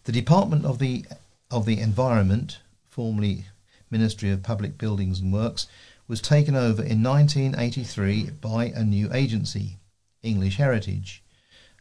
[0.04, 1.04] The Department of the
[1.50, 2.58] of the Environment,
[2.88, 3.46] formerly
[3.90, 5.66] Ministry of Public Buildings and Works,
[6.06, 9.78] was taken over in 1983 by a new agency,
[10.22, 11.22] English Heritage,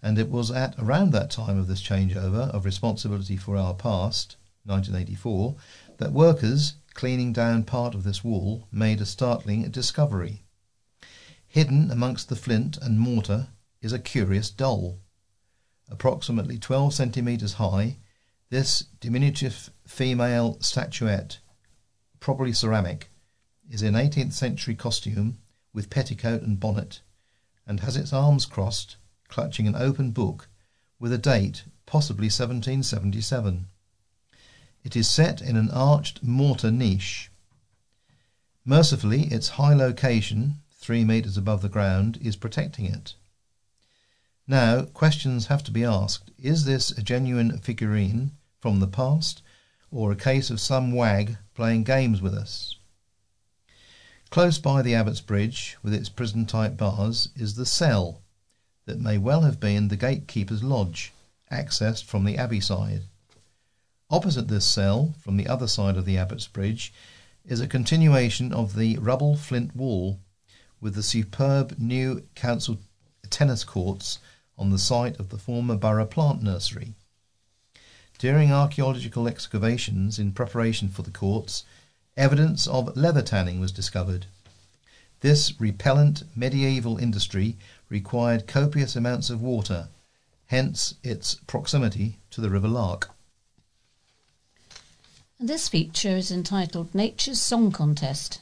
[0.01, 4.35] and it was at around that time of this changeover of responsibility for our past,
[4.67, 5.55] 1984,
[5.97, 10.43] that workers cleaning down part of this wall made a startling discovery.
[11.47, 13.47] Hidden amongst the flint and mortar
[13.81, 14.99] is a curious doll.
[15.89, 17.97] Approximately 12 centimetres high,
[18.49, 21.39] this diminutive female statuette,
[22.19, 23.09] probably ceramic,
[23.69, 25.37] is in 18th century costume
[25.73, 27.01] with petticoat and bonnet,
[27.65, 28.97] and has its arms crossed,
[29.27, 30.47] clutching an open book
[30.99, 33.67] with a date, possibly 1777.
[34.87, 37.29] It is set in an arched mortar niche.
[38.63, 43.15] Mercifully, its high location, three metres above the ground, is protecting it.
[44.47, 46.31] Now, questions have to be asked.
[46.37, 48.31] Is this a genuine figurine
[48.61, 49.41] from the past,
[49.91, 52.77] or a case of some wag playing games with us?
[54.29, 58.21] Close by the Abbot's Bridge, with its prison type bars, is the cell
[58.85, 61.11] that may well have been the gatekeeper's lodge,
[61.51, 63.01] accessed from the Abbey side.
[64.09, 66.93] Opposite this cell, from the other side of the Abbot's Bridge,
[67.45, 70.21] is a continuation of the rubble flint wall,
[70.79, 72.77] with the superb new council
[73.29, 74.19] tennis courts
[74.57, 76.93] on the site of the former borough plant nursery.
[78.17, 81.65] During archaeological excavations in preparation for the courts,
[82.15, 84.27] evidence of leather tanning was discovered.
[85.19, 87.57] This repellent medieval industry
[87.89, 89.89] required copious amounts of water,
[90.45, 93.09] hence its proximity to the River Lark.
[95.39, 98.41] And this feature is entitled Nature's Song Contest.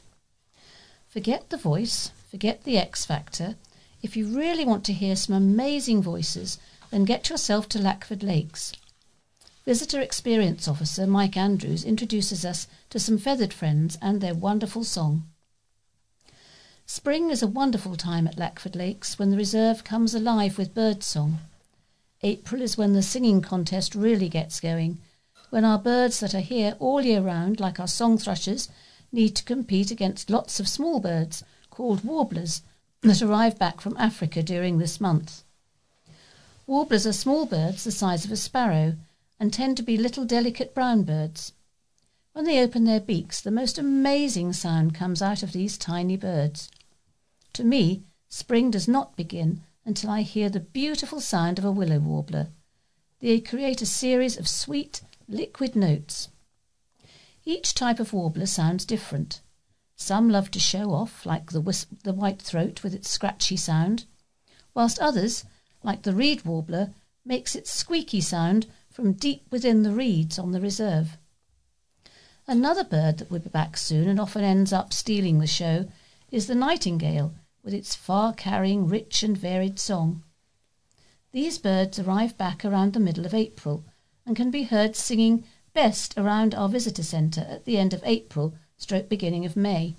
[1.08, 3.56] Forget the voice, forget the X Factor.
[4.02, 6.58] If you really want to hear some amazing voices,
[6.90, 8.72] then get yourself to Lackford Lakes.
[9.66, 15.24] Visitor Experience Officer Mike Andrews introduces us to some feathered friends and their wonderful song.
[16.86, 21.02] Spring is a wonderful time at Lackford Lakes when the reserve comes alive with bird
[21.02, 21.40] song.
[22.22, 24.96] April is when the singing contest really gets going,
[25.50, 28.68] when our birds that are here all year round, like our song thrushes,
[29.12, 32.62] need to compete against lots of small birds called warblers
[33.02, 35.44] that arrive back from Africa during this month.
[36.66, 38.96] Warblers are small birds the size of a sparrow
[39.38, 41.52] and tend to be little delicate brown birds.
[42.32, 46.70] When they open their beaks, the most amazing sound comes out of these tiny birds.
[47.52, 51.98] To me, spring does not begin until I hear the beautiful sound of a willow
[51.98, 52.48] warbler.
[53.20, 56.28] They create a series of sweet, liquid notes.
[57.44, 59.40] Each type of warbler sounds different.
[59.96, 64.04] Some love to show off, like the, the white throat with its scratchy sound,
[64.74, 65.44] whilst others,
[65.82, 66.92] like the reed warbler,
[67.24, 71.18] makes its squeaky sound from deep within the reeds on the reserve.
[72.46, 75.88] Another bird that will be back soon and often ends up stealing the show
[76.30, 80.22] is the nightingale with its far carrying, rich, and varied song.
[81.32, 83.84] These birds arrive back around the middle of April
[84.26, 88.54] and can be heard singing best around our visitor centre at the end of April
[88.76, 89.94] stroke beginning of May.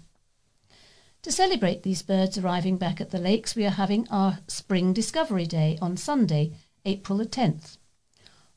[1.24, 5.46] To celebrate these birds arriving back at the lakes, we are having our Spring Discovery
[5.46, 6.54] Day on Sunday,
[6.86, 7.78] April the 10th.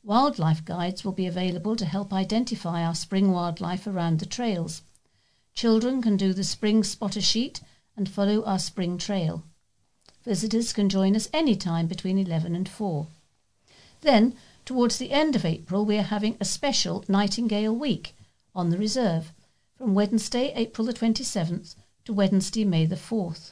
[0.03, 4.83] Wildlife guides will be available to help identify our spring wildlife around the trails.
[5.53, 7.61] Children can do the spring spotter sheet
[7.97, 9.43] and follow our spring trail.
[10.23, 13.07] Visitors can join us any time between 11 and 4.
[14.01, 14.35] Then,
[14.71, 18.15] towards the end of April, we are having a special Nightingale Week
[18.55, 19.33] on the reserve
[19.77, 23.51] from Wednesday, April the 27th to Wednesday, May the 4th.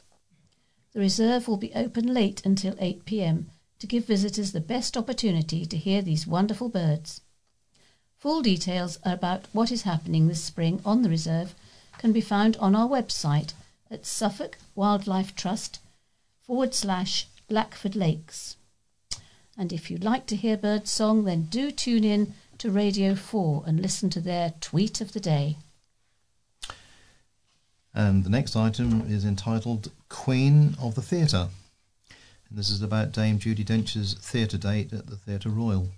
[0.94, 3.50] The reserve will be open late until 8 pm
[3.80, 7.20] to give visitors the best opportunity to hear these wonderful birds.
[8.16, 11.54] Full details about what is happening this spring on the reserve
[11.98, 13.52] can be found on our website
[13.90, 15.80] at Suffolk Wildlife Trust
[16.40, 18.56] forward slash Lackford Lakes.
[19.58, 23.64] And if you'd like to hear bird song, then do tune in to Radio 4
[23.66, 25.56] and listen to their tweet of the day.
[27.92, 31.48] And the next item is entitled Queen of the Theatre.
[32.48, 35.88] And this is about Dame Judi Dench's theatre date at the Theatre Royal.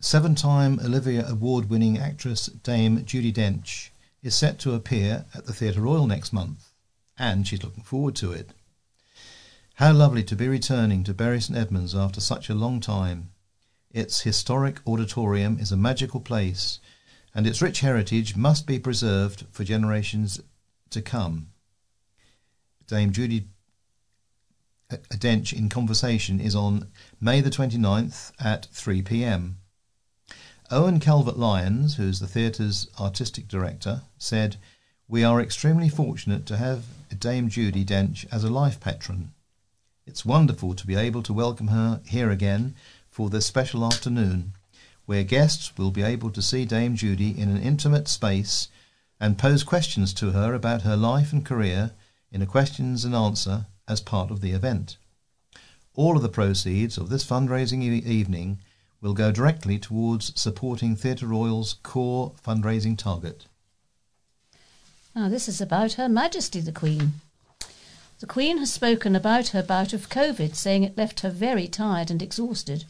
[0.00, 3.88] Seven time Olivier Award winning actress Dame Judi Dench
[4.22, 6.70] is set to appear at the Theatre Royal next month,
[7.18, 8.50] and she's looking forward to it.
[9.78, 13.30] How lovely to be returning to Bury St Edmunds after such a long time.
[13.90, 16.78] Its historic auditorium is a magical place,
[17.34, 20.40] and its rich heritage must be preserved for generations
[20.90, 21.48] to come.
[22.86, 23.46] Dame Judi
[24.92, 26.86] uh, Dench in conversation is on
[27.20, 29.56] May the 29th at 3 pm.
[30.70, 34.56] Owen Calvert Lyons, who's the theatre's artistic director, said,
[35.08, 36.84] We are extremely fortunate to have
[37.18, 39.32] Dame Judi Dench as a life patron.
[40.06, 42.74] It's wonderful to be able to welcome her here again
[43.10, 44.52] for this special afternoon,
[45.06, 48.68] where guests will be able to see Dame Judi in an intimate space
[49.18, 51.92] and pose questions to her about her life and career
[52.30, 54.98] in a questions and answer as part of the event.
[55.94, 58.58] All of the proceeds of this fundraising e- evening
[59.00, 63.46] will go directly towards supporting Theatre Royal's core fundraising target.
[65.14, 67.14] Now, this is about Her Majesty the Queen.
[68.24, 72.10] The Queen has spoken about her bout of COVID, saying it left her very tired
[72.10, 72.86] and exhausted.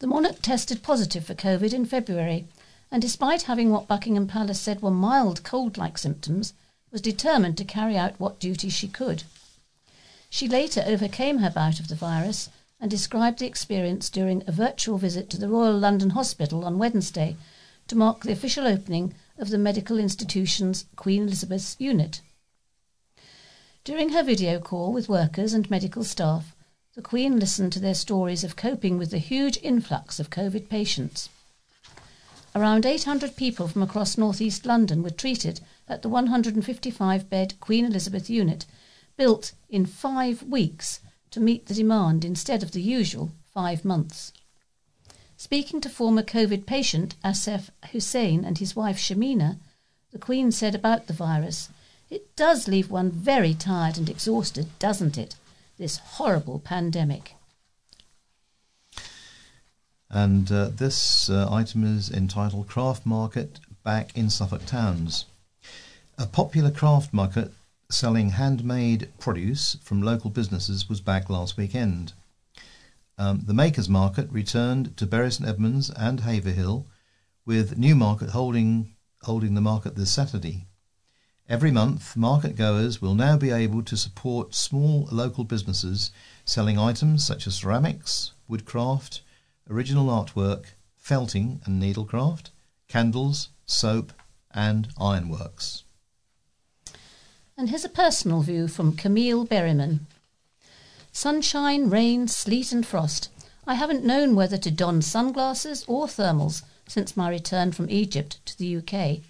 [0.00, 2.48] The monarch tested positive for COVID in February,
[2.90, 6.54] and despite having what Buckingham Palace said were mild cold like symptoms,
[6.90, 9.22] was determined to carry out what duties she could.
[10.28, 12.50] She later overcame her bout of the virus
[12.80, 17.36] and described the experience during a virtual visit to the Royal London Hospital on Wednesday
[17.86, 22.20] to mark the official opening of the medical institution's Queen Elizabeth's unit.
[23.84, 26.54] During her video call with workers and medical staff,
[26.94, 31.28] the Queen listened to their stories of coping with the huge influx of COVID patients.
[32.54, 38.30] Around 800 people from across northeast London were treated at the 155 bed Queen Elizabeth
[38.30, 38.66] unit,
[39.16, 41.00] built in five weeks
[41.32, 44.32] to meet the demand instead of the usual five months.
[45.36, 49.58] Speaking to former COVID patient Asif Hussain and his wife Shamina,
[50.12, 51.68] the Queen said about the virus,
[52.12, 55.34] It does leave one very tired and exhausted, doesn't it?
[55.78, 57.36] This horrible pandemic.
[60.10, 65.24] And uh, this uh, item is entitled Craft Market Back in Suffolk Towns.
[66.18, 67.50] A popular craft market
[67.90, 72.12] selling handmade produce from local businesses was back last weekend.
[73.16, 76.84] Um, the Makers Market returned to Bury St Edmunds and Haverhill,
[77.46, 80.66] with Newmarket holding holding the market this Saturday.
[81.48, 86.12] Every month, market goers will now be able to support small local businesses
[86.44, 89.22] selling items such as ceramics, woodcraft,
[89.68, 90.66] original artwork,
[90.96, 92.50] felting and needlecraft,
[92.88, 94.12] candles, soap,
[94.54, 95.84] and ironworks.
[97.56, 100.00] And here's a personal view from Camille Berryman.
[101.10, 103.28] Sunshine, rain, sleet, and frost.
[103.66, 108.58] I haven't known whether to don sunglasses or thermals since my return from Egypt to
[108.58, 109.22] the UK.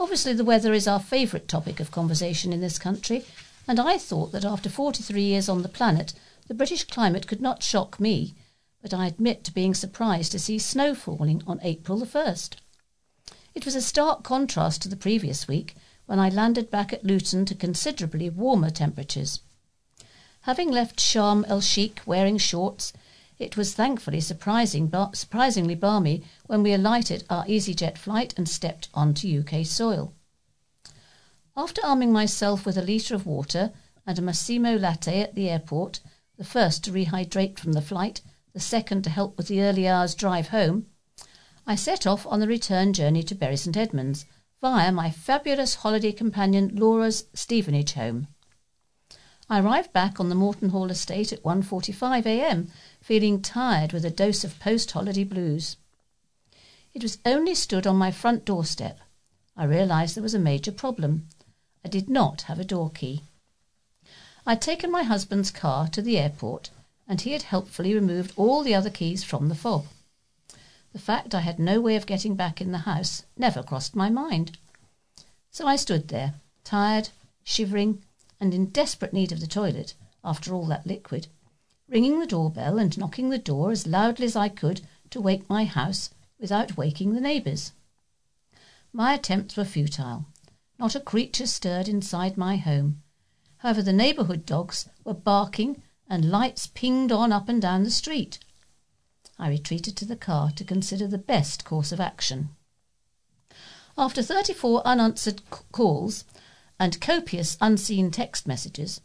[0.00, 3.26] Obviously, the weather is our favourite topic of conversation in this country,
[3.68, 6.14] and I thought that after 43 years on the planet,
[6.48, 8.34] the British climate could not shock me,
[8.80, 12.56] but I admit to being surprised to see snow falling on April the 1st.
[13.54, 15.76] It was a stark contrast to the previous week
[16.06, 19.40] when I landed back at Luton to considerably warmer temperatures.
[20.42, 22.94] Having left Sharm el Sheikh wearing shorts,
[23.40, 28.88] it was thankfully surprising, bar- surprisingly balmy when we alighted our EasyJet flight and stepped
[28.92, 30.12] onto UK soil.
[31.56, 33.72] After arming myself with a litre of water
[34.06, 36.00] and a Massimo latte at the airport,
[36.36, 38.20] the first to rehydrate from the flight,
[38.52, 40.86] the second to help with the early hours drive home,
[41.66, 44.26] I set off on the return journey to Bury St Edmunds
[44.60, 48.28] via my fabulous holiday companion Laura's Stevenage home.
[49.52, 52.70] I arrived back on the Moreton Hall estate at 1:45 a.m.,
[53.02, 55.76] feeling tired with a dose of post-holiday blues.
[56.94, 59.00] It was only stood on my front doorstep.
[59.56, 61.26] I realized there was a major problem.
[61.84, 63.24] I did not have a door key.
[64.46, 66.70] I'd taken my husband's car to the airport,
[67.08, 69.86] and he had helpfully removed all the other keys from the fob.
[70.92, 74.10] The fact I had no way of getting back in the house never crossed my
[74.10, 74.58] mind.
[75.50, 77.08] So I stood there, tired,
[77.42, 78.04] shivering,
[78.40, 81.28] and in desperate need of the toilet after all that liquid,
[81.88, 84.80] ringing the doorbell and knocking the door as loudly as I could
[85.10, 87.72] to wake my house without waking the neighbours.
[88.92, 90.26] My attempts were futile.
[90.78, 93.02] Not a creature stirred inside my home.
[93.58, 98.38] However, the neighbourhood dogs were barking and lights pinged on up and down the street.
[99.38, 102.50] I retreated to the car to consider the best course of action.
[103.96, 106.24] After 34 unanswered calls
[106.80, 109.02] and copious unseen text messages,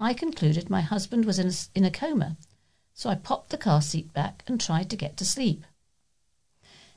[0.00, 2.38] I concluded my husband was in a, in a coma,
[2.94, 5.64] so I popped the car seat back and tried to get to sleep.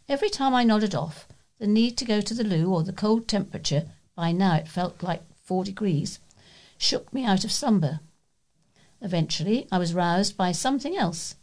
[0.08, 1.28] Every time I nodded off,
[1.60, 5.04] the need to go to the loo or the cold temperature, by now it felt
[5.04, 6.20] like four degrees,
[6.78, 8.00] shook me out of slumber.
[9.02, 11.36] Eventually, I was roused by something else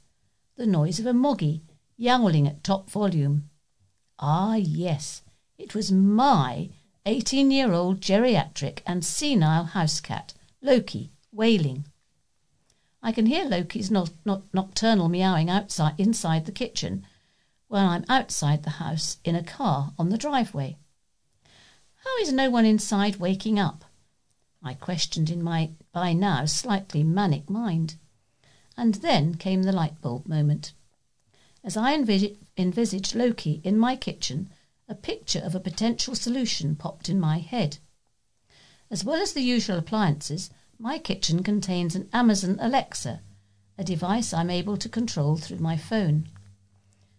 [0.56, 1.62] the noise of a moggy
[1.96, 3.50] yowling at top volume.
[4.18, 5.22] Ah, yes,
[5.58, 6.70] it was my
[7.06, 11.86] 18 year old geriatric and senile house cat, Loki, wailing.
[13.02, 17.06] I can hear Loki's no- no- nocturnal meowing outside inside the kitchen
[17.68, 20.76] when I'm outside the house in a car on the driveway.
[22.04, 23.84] How is no one inside waking up?
[24.62, 27.96] I questioned in my by now slightly manic mind.
[28.76, 30.72] And then came the light bulb moment.
[31.62, 34.50] As I envisaged Loki in my kitchen,
[34.88, 37.76] a picture of a potential solution popped in my head.
[38.90, 43.20] As well as the usual appliances, my kitchen contains an Amazon Alexa,
[43.76, 46.28] a device I'm able to control through my phone.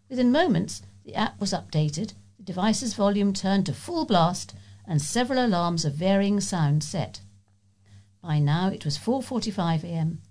[0.09, 4.55] Within moments, the app was updated, the device's volume turned to full blast,
[4.87, 7.21] and several alarms of varying sound set.
[8.23, 10.21] By now it was 4:45 a.m.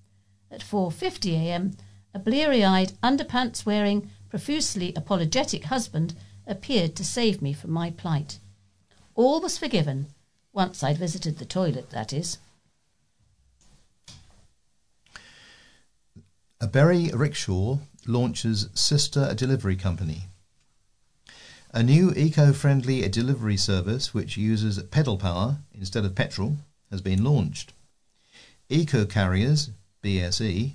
[0.51, 1.77] At 4:50 a.m.,
[2.13, 6.17] a bleary-eyed, underpants-wearing, profusely apologetic husband
[6.49, 8.39] appeared to save me from my plight.
[9.15, 10.07] All was forgiven,
[10.53, 12.39] once I'd visited the toilet, that is.
[16.61, 20.25] A Bury Rickshaw launches sister delivery company.
[21.73, 26.57] A new eco-friendly delivery service which uses pedal power instead of petrol
[26.91, 27.75] has been launched.
[28.71, 29.71] Eco Carriers
[30.03, 30.73] BSE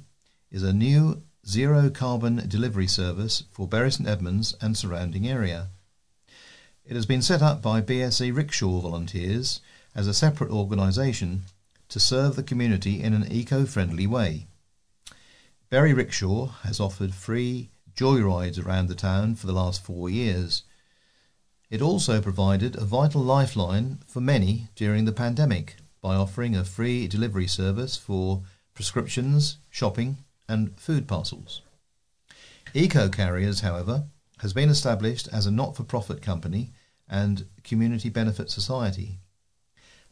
[0.52, 5.70] is a new zero carbon delivery service for Bury St Edmunds and surrounding area.
[6.86, 9.62] It has been set up by BSE Rickshaw volunteers
[9.96, 11.44] as a separate organisation
[11.90, 14.48] to serve the community in an eco friendly way.
[15.70, 20.64] Bury Rickshaw has offered free joyrides around the town for the last four years.
[21.70, 27.08] It also provided a vital lifeline for many during the pandemic by offering a free
[27.08, 30.18] delivery service for prescriptions, shopping,
[30.48, 31.62] and food parcels.
[32.74, 34.06] Eco Carriers, however,
[34.40, 36.72] has been established as a not for profit company
[37.10, 39.20] and community benefit society.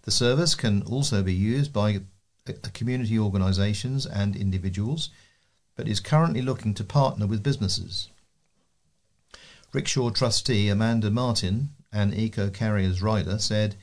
[0.03, 2.01] The service can also be used by
[2.47, 5.09] uh, community organisations and individuals
[5.75, 8.09] but is currently looking to partner with businesses.
[9.73, 13.75] Rickshaw trustee Amanda Martin, an Eco Carriers rider, said,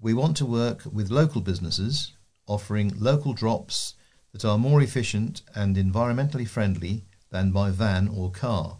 [0.00, 2.12] We want to work with local businesses,
[2.46, 3.94] offering local drops
[4.34, 8.76] that are more efficient and environmentally friendly than by van or car.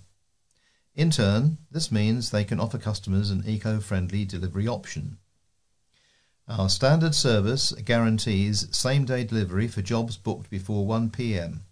[0.95, 5.17] In turn, this means they can offer customers an eco friendly delivery option.
[6.47, 11.63] Our standard service guarantees same day delivery for jobs booked before 1 pm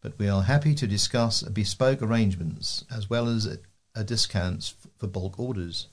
[0.00, 3.58] but we are happy to discuss bespoke arrangements as well as
[4.04, 5.88] discounts for bulk orders.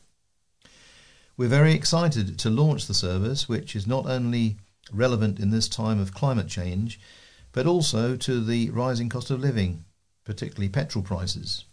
[1.37, 4.57] We're very excited to launch the service, which is not only
[4.91, 6.99] relevant in this time of climate change,
[7.51, 9.85] but also to the rising cost of living,
[10.23, 11.65] particularly petrol prices.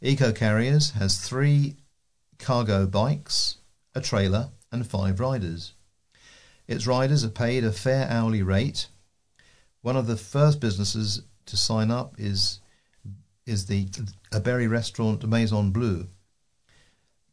[0.00, 1.76] Eco Carriers has three
[2.38, 3.58] cargo bikes,
[3.94, 5.74] a trailer, and five riders.
[6.66, 8.88] Its riders are paid a fair hourly rate
[9.82, 12.60] one of the first businesses to sign up is
[13.44, 13.88] is the
[14.30, 16.06] a Bury restaurant Maison Bleu.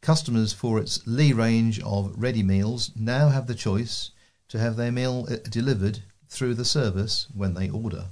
[0.00, 4.10] Customers for its Lee range of ready meals now have the choice
[4.50, 8.06] to have their meal uh, delivered through the service when they order.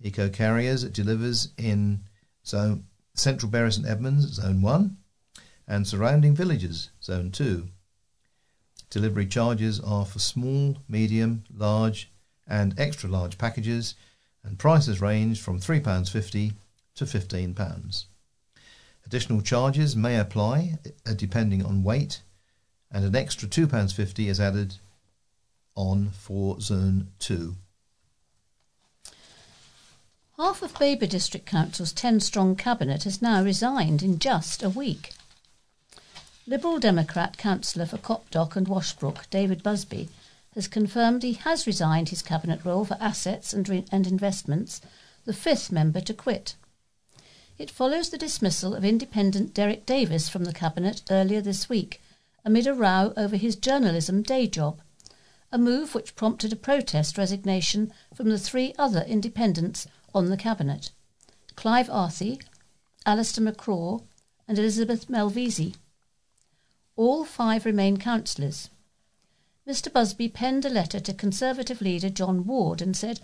[0.00, 2.00] Eco Carriers delivers in
[2.44, 2.84] zone
[3.14, 4.96] Central Bury St Edmunds, Zone 1,
[5.66, 7.68] and surrounding villages, Zone 2.
[8.90, 12.10] Delivery charges are for small, medium, large,
[12.46, 13.94] and extra large packages,
[14.44, 16.52] and prices range from £3.50
[16.94, 18.04] to £15.
[19.04, 22.22] Additional charges may apply uh, depending on weight,
[22.90, 24.76] and an extra £2.50 is added
[25.78, 27.54] on for Zone 2.
[30.36, 35.14] Half of Babergh District Council's 10 strong cabinet has now resigned in just a week.
[36.46, 40.08] Liberal Democrat councillor for Copdock and Washbrook, David Busby,
[40.54, 44.80] has confirmed he has resigned his cabinet role for assets and, re- and investments,
[45.26, 46.56] the fifth member to quit.
[47.56, 52.00] It follows the dismissal of independent Derek Davis from the cabinet earlier this week,
[52.44, 54.80] amid a row over his journalism day job,
[55.50, 60.90] a move which prompted a protest resignation from the three other independents on the cabinet.
[61.56, 62.40] Clive Arthey,
[63.06, 64.02] Alistair McCraw,
[64.46, 65.74] and Elizabeth Malvisi.
[66.96, 68.70] All five remain councillors.
[69.66, 69.92] Mr.
[69.92, 73.20] Busby penned a letter to Conservative leader John Ward and said,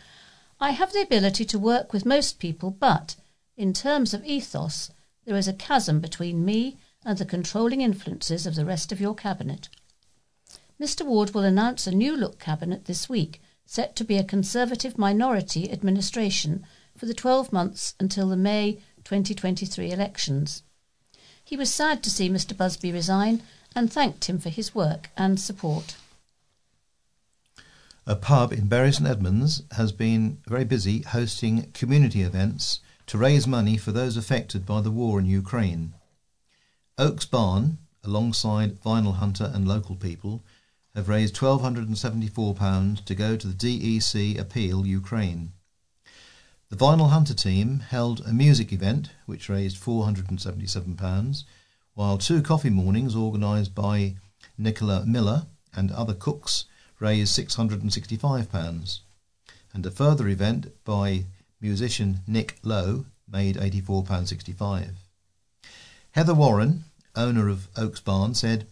[0.61, 3.17] I have the ability to work with most people, but
[3.57, 4.91] in terms of ethos,
[5.25, 9.15] there is a chasm between me and the controlling influences of the rest of your
[9.15, 9.69] cabinet.
[10.81, 11.07] Mr.
[11.07, 15.71] Ward will announce a new look cabinet this week, set to be a Conservative minority
[15.71, 16.67] administration
[16.97, 20.63] for the 12 months until the May 2023 elections.
[21.45, 22.57] He was sad to see Mr.
[22.57, 23.43] Busby resign
[23.77, 25.97] and thanked him for his work and support.
[28.07, 33.47] A pub in Bury St Edmunds has been very busy hosting community events to raise
[33.47, 35.95] money for those affected by the war in Ukraine.
[36.99, 40.43] Oaks Barn, alongside Vinyl Hunter and local people,
[40.95, 45.53] have raised £1,274 to go to the DEC Appeal Ukraine.
[46.71, 51.45] The Vinyl Hunter team held a music event which raised £477,
[51.95, 54.15] while two coffee mornings organised by
[54.57, 56.65] Nicola Miller and other cooks
[57.01, 59.01] raised £665,
[59.73, 61.25] and a further event by
[61.61, 64.91] musician Nick Lowe made £84.65.
[66.13, 66.85] Heather Warren,
[67.17, 68.67] owner of Oaks Barn, said,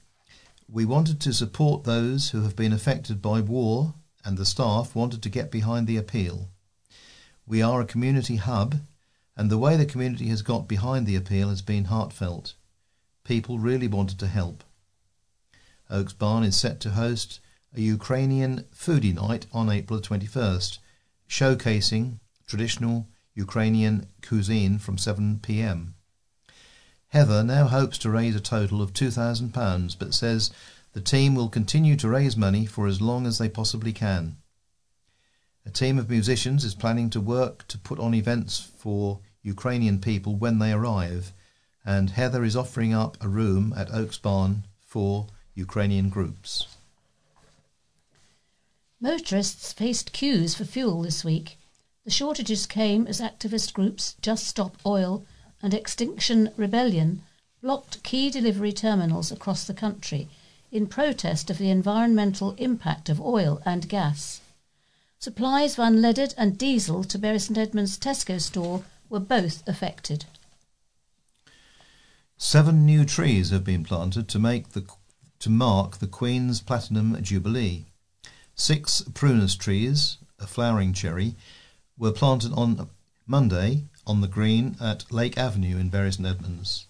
[0.73, 3.93] We wanted to support those who have been affected by war,
[4.25, 6.49] and the staff wanted to get behind the appeal.
[7.47, 8.77] We are a community hub,
[9.37, 12.55] and the way the community has got behind the appeal has been heartfelt.
[13.23, 14.65] People really wanted to help.
[15.91, 17.41] Oaks Barn is set to host
[17.77, 20.79] a Ukrainian foodie night on April 21st,
[21.29, 25.97] showcasing traditional Ukrainian cuisine from 7 pm.
[27.13, 30.51] Heather now hopes to raise a total of £2,000 but says
[30.95, 34.39] the team will continue to raise money for as long as they possibly can.
[35.67, 40.37] A team of musicians is planning to work to put on events for Ukrainian people
[40.37, 41.35] when they arrive,
[41.85, 46.67] and Heather is offering up a room at Oaks Barn for Ukrainian groups.
[49.03, 51.59] Motorists faced queues for fuel this week.
[52.07, 55.27] The shortages came as activist groups Just Stop Oil
[55.63, 57.23] and Extinction Rebellion
[57.63, 60.29] blocked key delivery terminals across the country
[60.73, 64.41] in protest of the environmental impact of oil and gas.
[65.19, 70.25] Supplies of unleaded and diesel to Bury St Edmunds Tesco store were both affected.
[72.37, 74.85] Seven new trees have been planted to make the
[75.39, 77.87] to mark the Queen's Platinum Jubilee.
[78.55, 81.35] Six prunus trees, a flowering cherry,
[81.99, 82.89] were planted on
[83.27, 86.87] Monday on the green at Lake Avenue in Bury St Edmunds.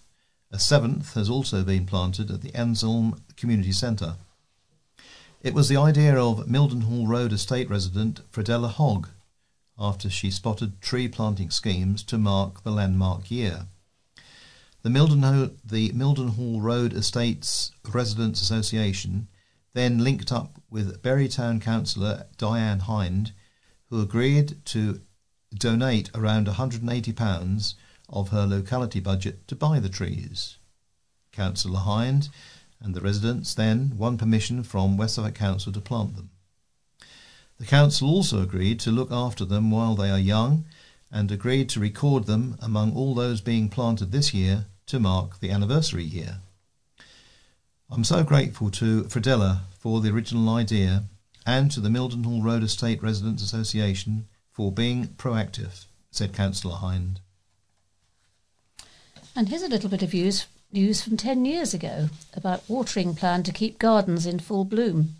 [0.51, 4.15] A seventh has also been planted at the Anselm Community Centre.
[5.41, 9.09] It was the idea of Mildenhall Road estate resident Fredella Hogg
[9.77, 13.67] after she spotted tree planting schemes to mark the landmark year.
[14.83, 19.27] The Mildenhall, the Mildenhall Road Estates Residents Association
[19.73, 23.31] then linked up with Bury Town Councillor Diane Hind,
[23.89, 25.01] who agreed to
[25.55, 27.73] donate around £180
[28.09, 30.57] of her locality budget to buy the trees.
[31.31, 32.29] Councillor Hind
[32.81, 36.29] and the residents then won permission from West Suffolk Council to plant them.
[37.57, 40.65] The council also agreed to look after them while they are young
[41.11, 45.51] and agreed to record them among all those being planted this year to mark the
[45.51, 46.39] anniversary year.
[47.89, 51.03] I'm so grateful to Fredella for the original idea
[51.45, 57.19] and to the Mildenhall Road Estate Residents Association for being proactive, said Councillor Hind.
[59.35, 63.41] And here's a little bit of news, news from 10 years ago about watering plan
[63.43, 65.15] to keep gardens in full bloom.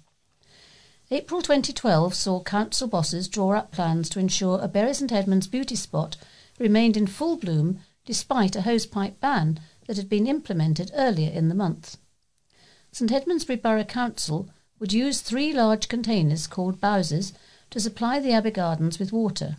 [1.10, 5.76] April 2012 saw council bosses draw up plans to ensure a Bury St Edmunds beauty
[5.76, 6.16] spot
[6.60, 11.56] remained in full bloom despite a hosepipe ban that had been implemented earlier in the
[11.56, 11.98] month.
[12.92, 17.34] St Edmundsbury Borough Council would use three large containers called bowsers
[17.74, 19.58] to supply the Abbey Gardens with water.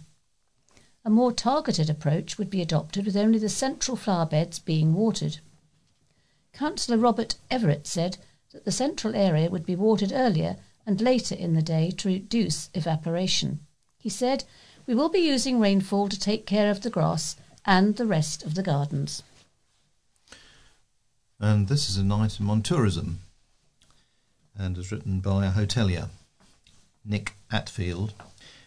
[1.05, 5.39] A more targeted approach would be adopted with only the central flower beds being watered.
[6.53, 8.19] Councillor Robert Everett said
[8.53, 12.71] that the central area would be watered earlier and later in the day to reduce
[12.73, 13.59] evaporation.
[13.99, 14.45] He said,
[14.87, 17.35] We will be using rainfall to take care of the grass
[17.65, 19.25] and the rest of the gardens.
[21.41, 23.23] And this is an item on tourism
[24.57, 26.11] and is written by a hotelier,
[27.05, 28.13] Nick Atfield,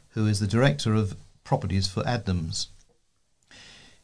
[0.10, 2.68] who is the director of properties for Adnams.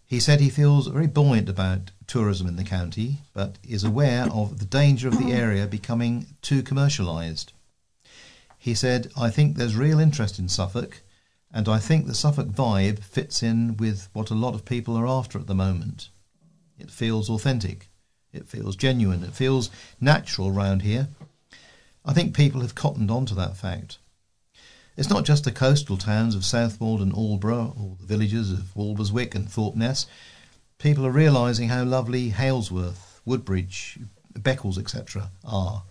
[0.05, 4.59] He said he feels very buoyant about tourism in the county, but is aware of
[4.59, 7.47] the danger of the area becoming too commercialised.
[8.57, 11.01] He said, I think there's real interest in Suffolk,
[11.53, 15.05] And I think the Suffolk vibe fits in with what a lot of people are
[15.05, 16.09] after at the moment.
[16.79, 17.89] It feels authentic.
[18.33, 19.23] It feels genuine.
[19.23, 19.69] It feels
[20.01, 21.09] natural round here.
[22.03, 23.99] I think people have cottoned on to that fact.
[24.95, 29.33] It's not just the coastal towns of Southwold and Aldeburgh, or the villages of Walberswick
[29.33, 30.05] and Thorpeness.
[30.77, 33.97] People are realising how lovely Halesworth, Woodbridge,
[34.37, 35.31] Beccles, etc.
[35.43, 35.83] are,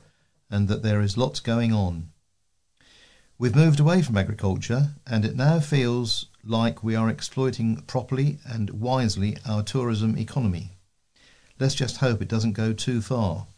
[0.50, 2.10] and that there is lots going on.
[3.38, 8.70] We've moved away from agriculture, and it now feels like we are exploiting properly and
[8.70, 10.70] wisely our tourism economy.
[11.58, 13.48] Let's just hope it doesn't go too far.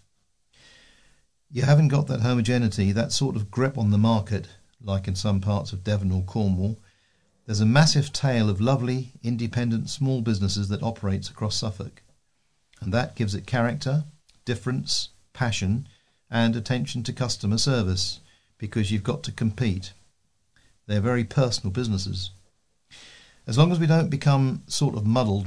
[1.50, 4.48] You haven't got that homogeneity, that sort of grip on the market,
[4.84, 6.78] like in some parts of Devon or Cornwall.
[7.46, 12.02] There's a massive tail of lovely, independent small businesses that operates across Suffolk.
[12.80, 14.04] And that gives it character,
[14.44, 15.88] difference, passion,
[16.30, 18.20] and attention to customer service
[18.58, 19.92] because you've got to compete.
[20.86, 22.30] They're very personal businesses.
[23.46, 25.46] As long as we don't become sort of muddled,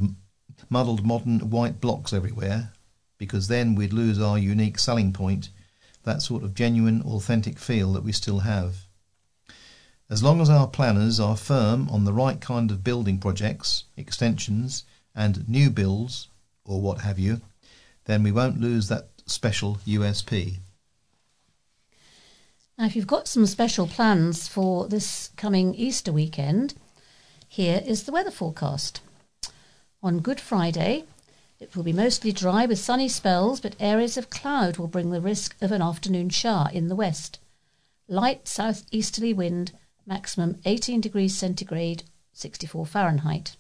[0.70, 2.74] muddled modern white blocks everywhere,
[3.18, 5.50] because then we'd lose our unique selling point,
[6.04, 8.87] that sort of genuine, authentic feel that we still have.
[10.10, 14.86] As long as our planners are firm on the right kind of building projects, extensions,
[15.14, 16.30] and new builds,
[16.64, 17.42] or what have you,
[18.06, 20.60] then we won't lose that special USP.
[22.78, 26.76] Now, if you've got some special plans for this coming Easter weekend,
[27.50, 29.02] here is the weather forecast.
[30.02, 31.04] On Good Friday,
[31.60, 35.20] it will be mostly dry with sunny spells, but areas of cloud will bring the
[35.20, 37.40] risk of an afternoon shower in the west.
[38.08, 39.74] Light southeasterly wind,
[40.08, 43.58] maximum 18 degrees centigrade, 64 Fahrenheit.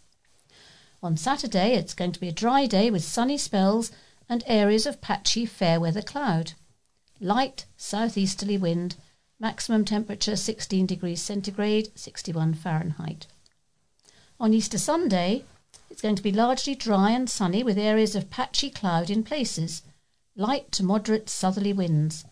[1.03, 3.91] On Saturday, it's going to be a dry day with sunny spells
[4.29, 6.53] and areas of patchy fair weather cloud.
[7.19, 8.95] Light southeasterly wind,
[9.39, 13.27] maximum temperature 16 degrees centigrade, 61 Fahrenheit.
[14.39, 15.43] On Easter Sunday,
[15.89, 19.81] it's going to be largely dry and sunny with areas of patchy cloud in places,
[20.35, 22.23] light to moderate southerly winds,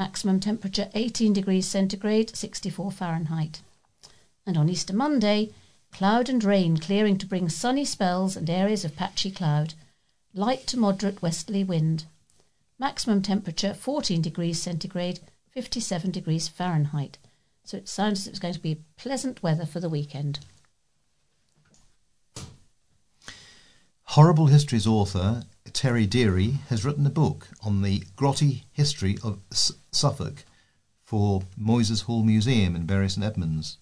[0.00, 3.60] maximum temperature 18 degrees centigrade, 64 Fahrenheit.
[4.46, 5.52] And on Easter Monday,
[5.92, 9.74] cloud and rain clearing to bring sunny spells and areas of patchy cloud,
[10.32, 12.06] light to moderate westerly wind,
[12.78, 15.20] maximum temperature 14 degrees centigrade,
[15.50, 17.18] 57 degrees Fahrenheit.
[17.64, 20.38] So it sounds as if it's going to be pleasant weather for the weekend.
[24.04, 25.42] Horrible Histories author
[25.72, 30.44] Terry Deary has written a book on the grotty history of S- Suffolk
[31.04, 33.78] for Moyses Hall Museum in Bury St Edmunds.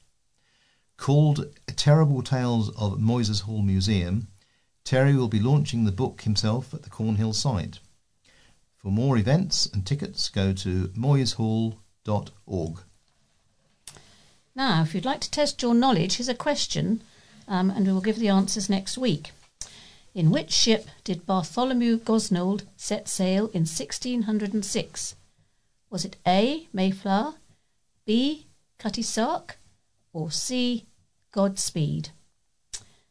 [0.97, 4.28] Called Terrible Tales of Moyses Hall Museum,
[4.84, 7.78] Terry will be launching the book himself at the Cornhill site.
[8.76, 12.78] For more events and tickets, go to moyseshall.org.
[14.55, 17.03] Now, if you'd like to test your knowledge, here's a question,
[17.47, 19.32] um, and we will give the answers next week.
[20.15, 25.15] In which ship did Bartholomew Gosnold set sail in 1606?
[25.91, 26.67] Was it A.
[26.73, 27.35] Mayflower,
[28.05, 28.47] B.
[28.79, 29.59] Cutty Sark,
[30.13, 30.87] or C.
[31.33, 32.11] Godspeed?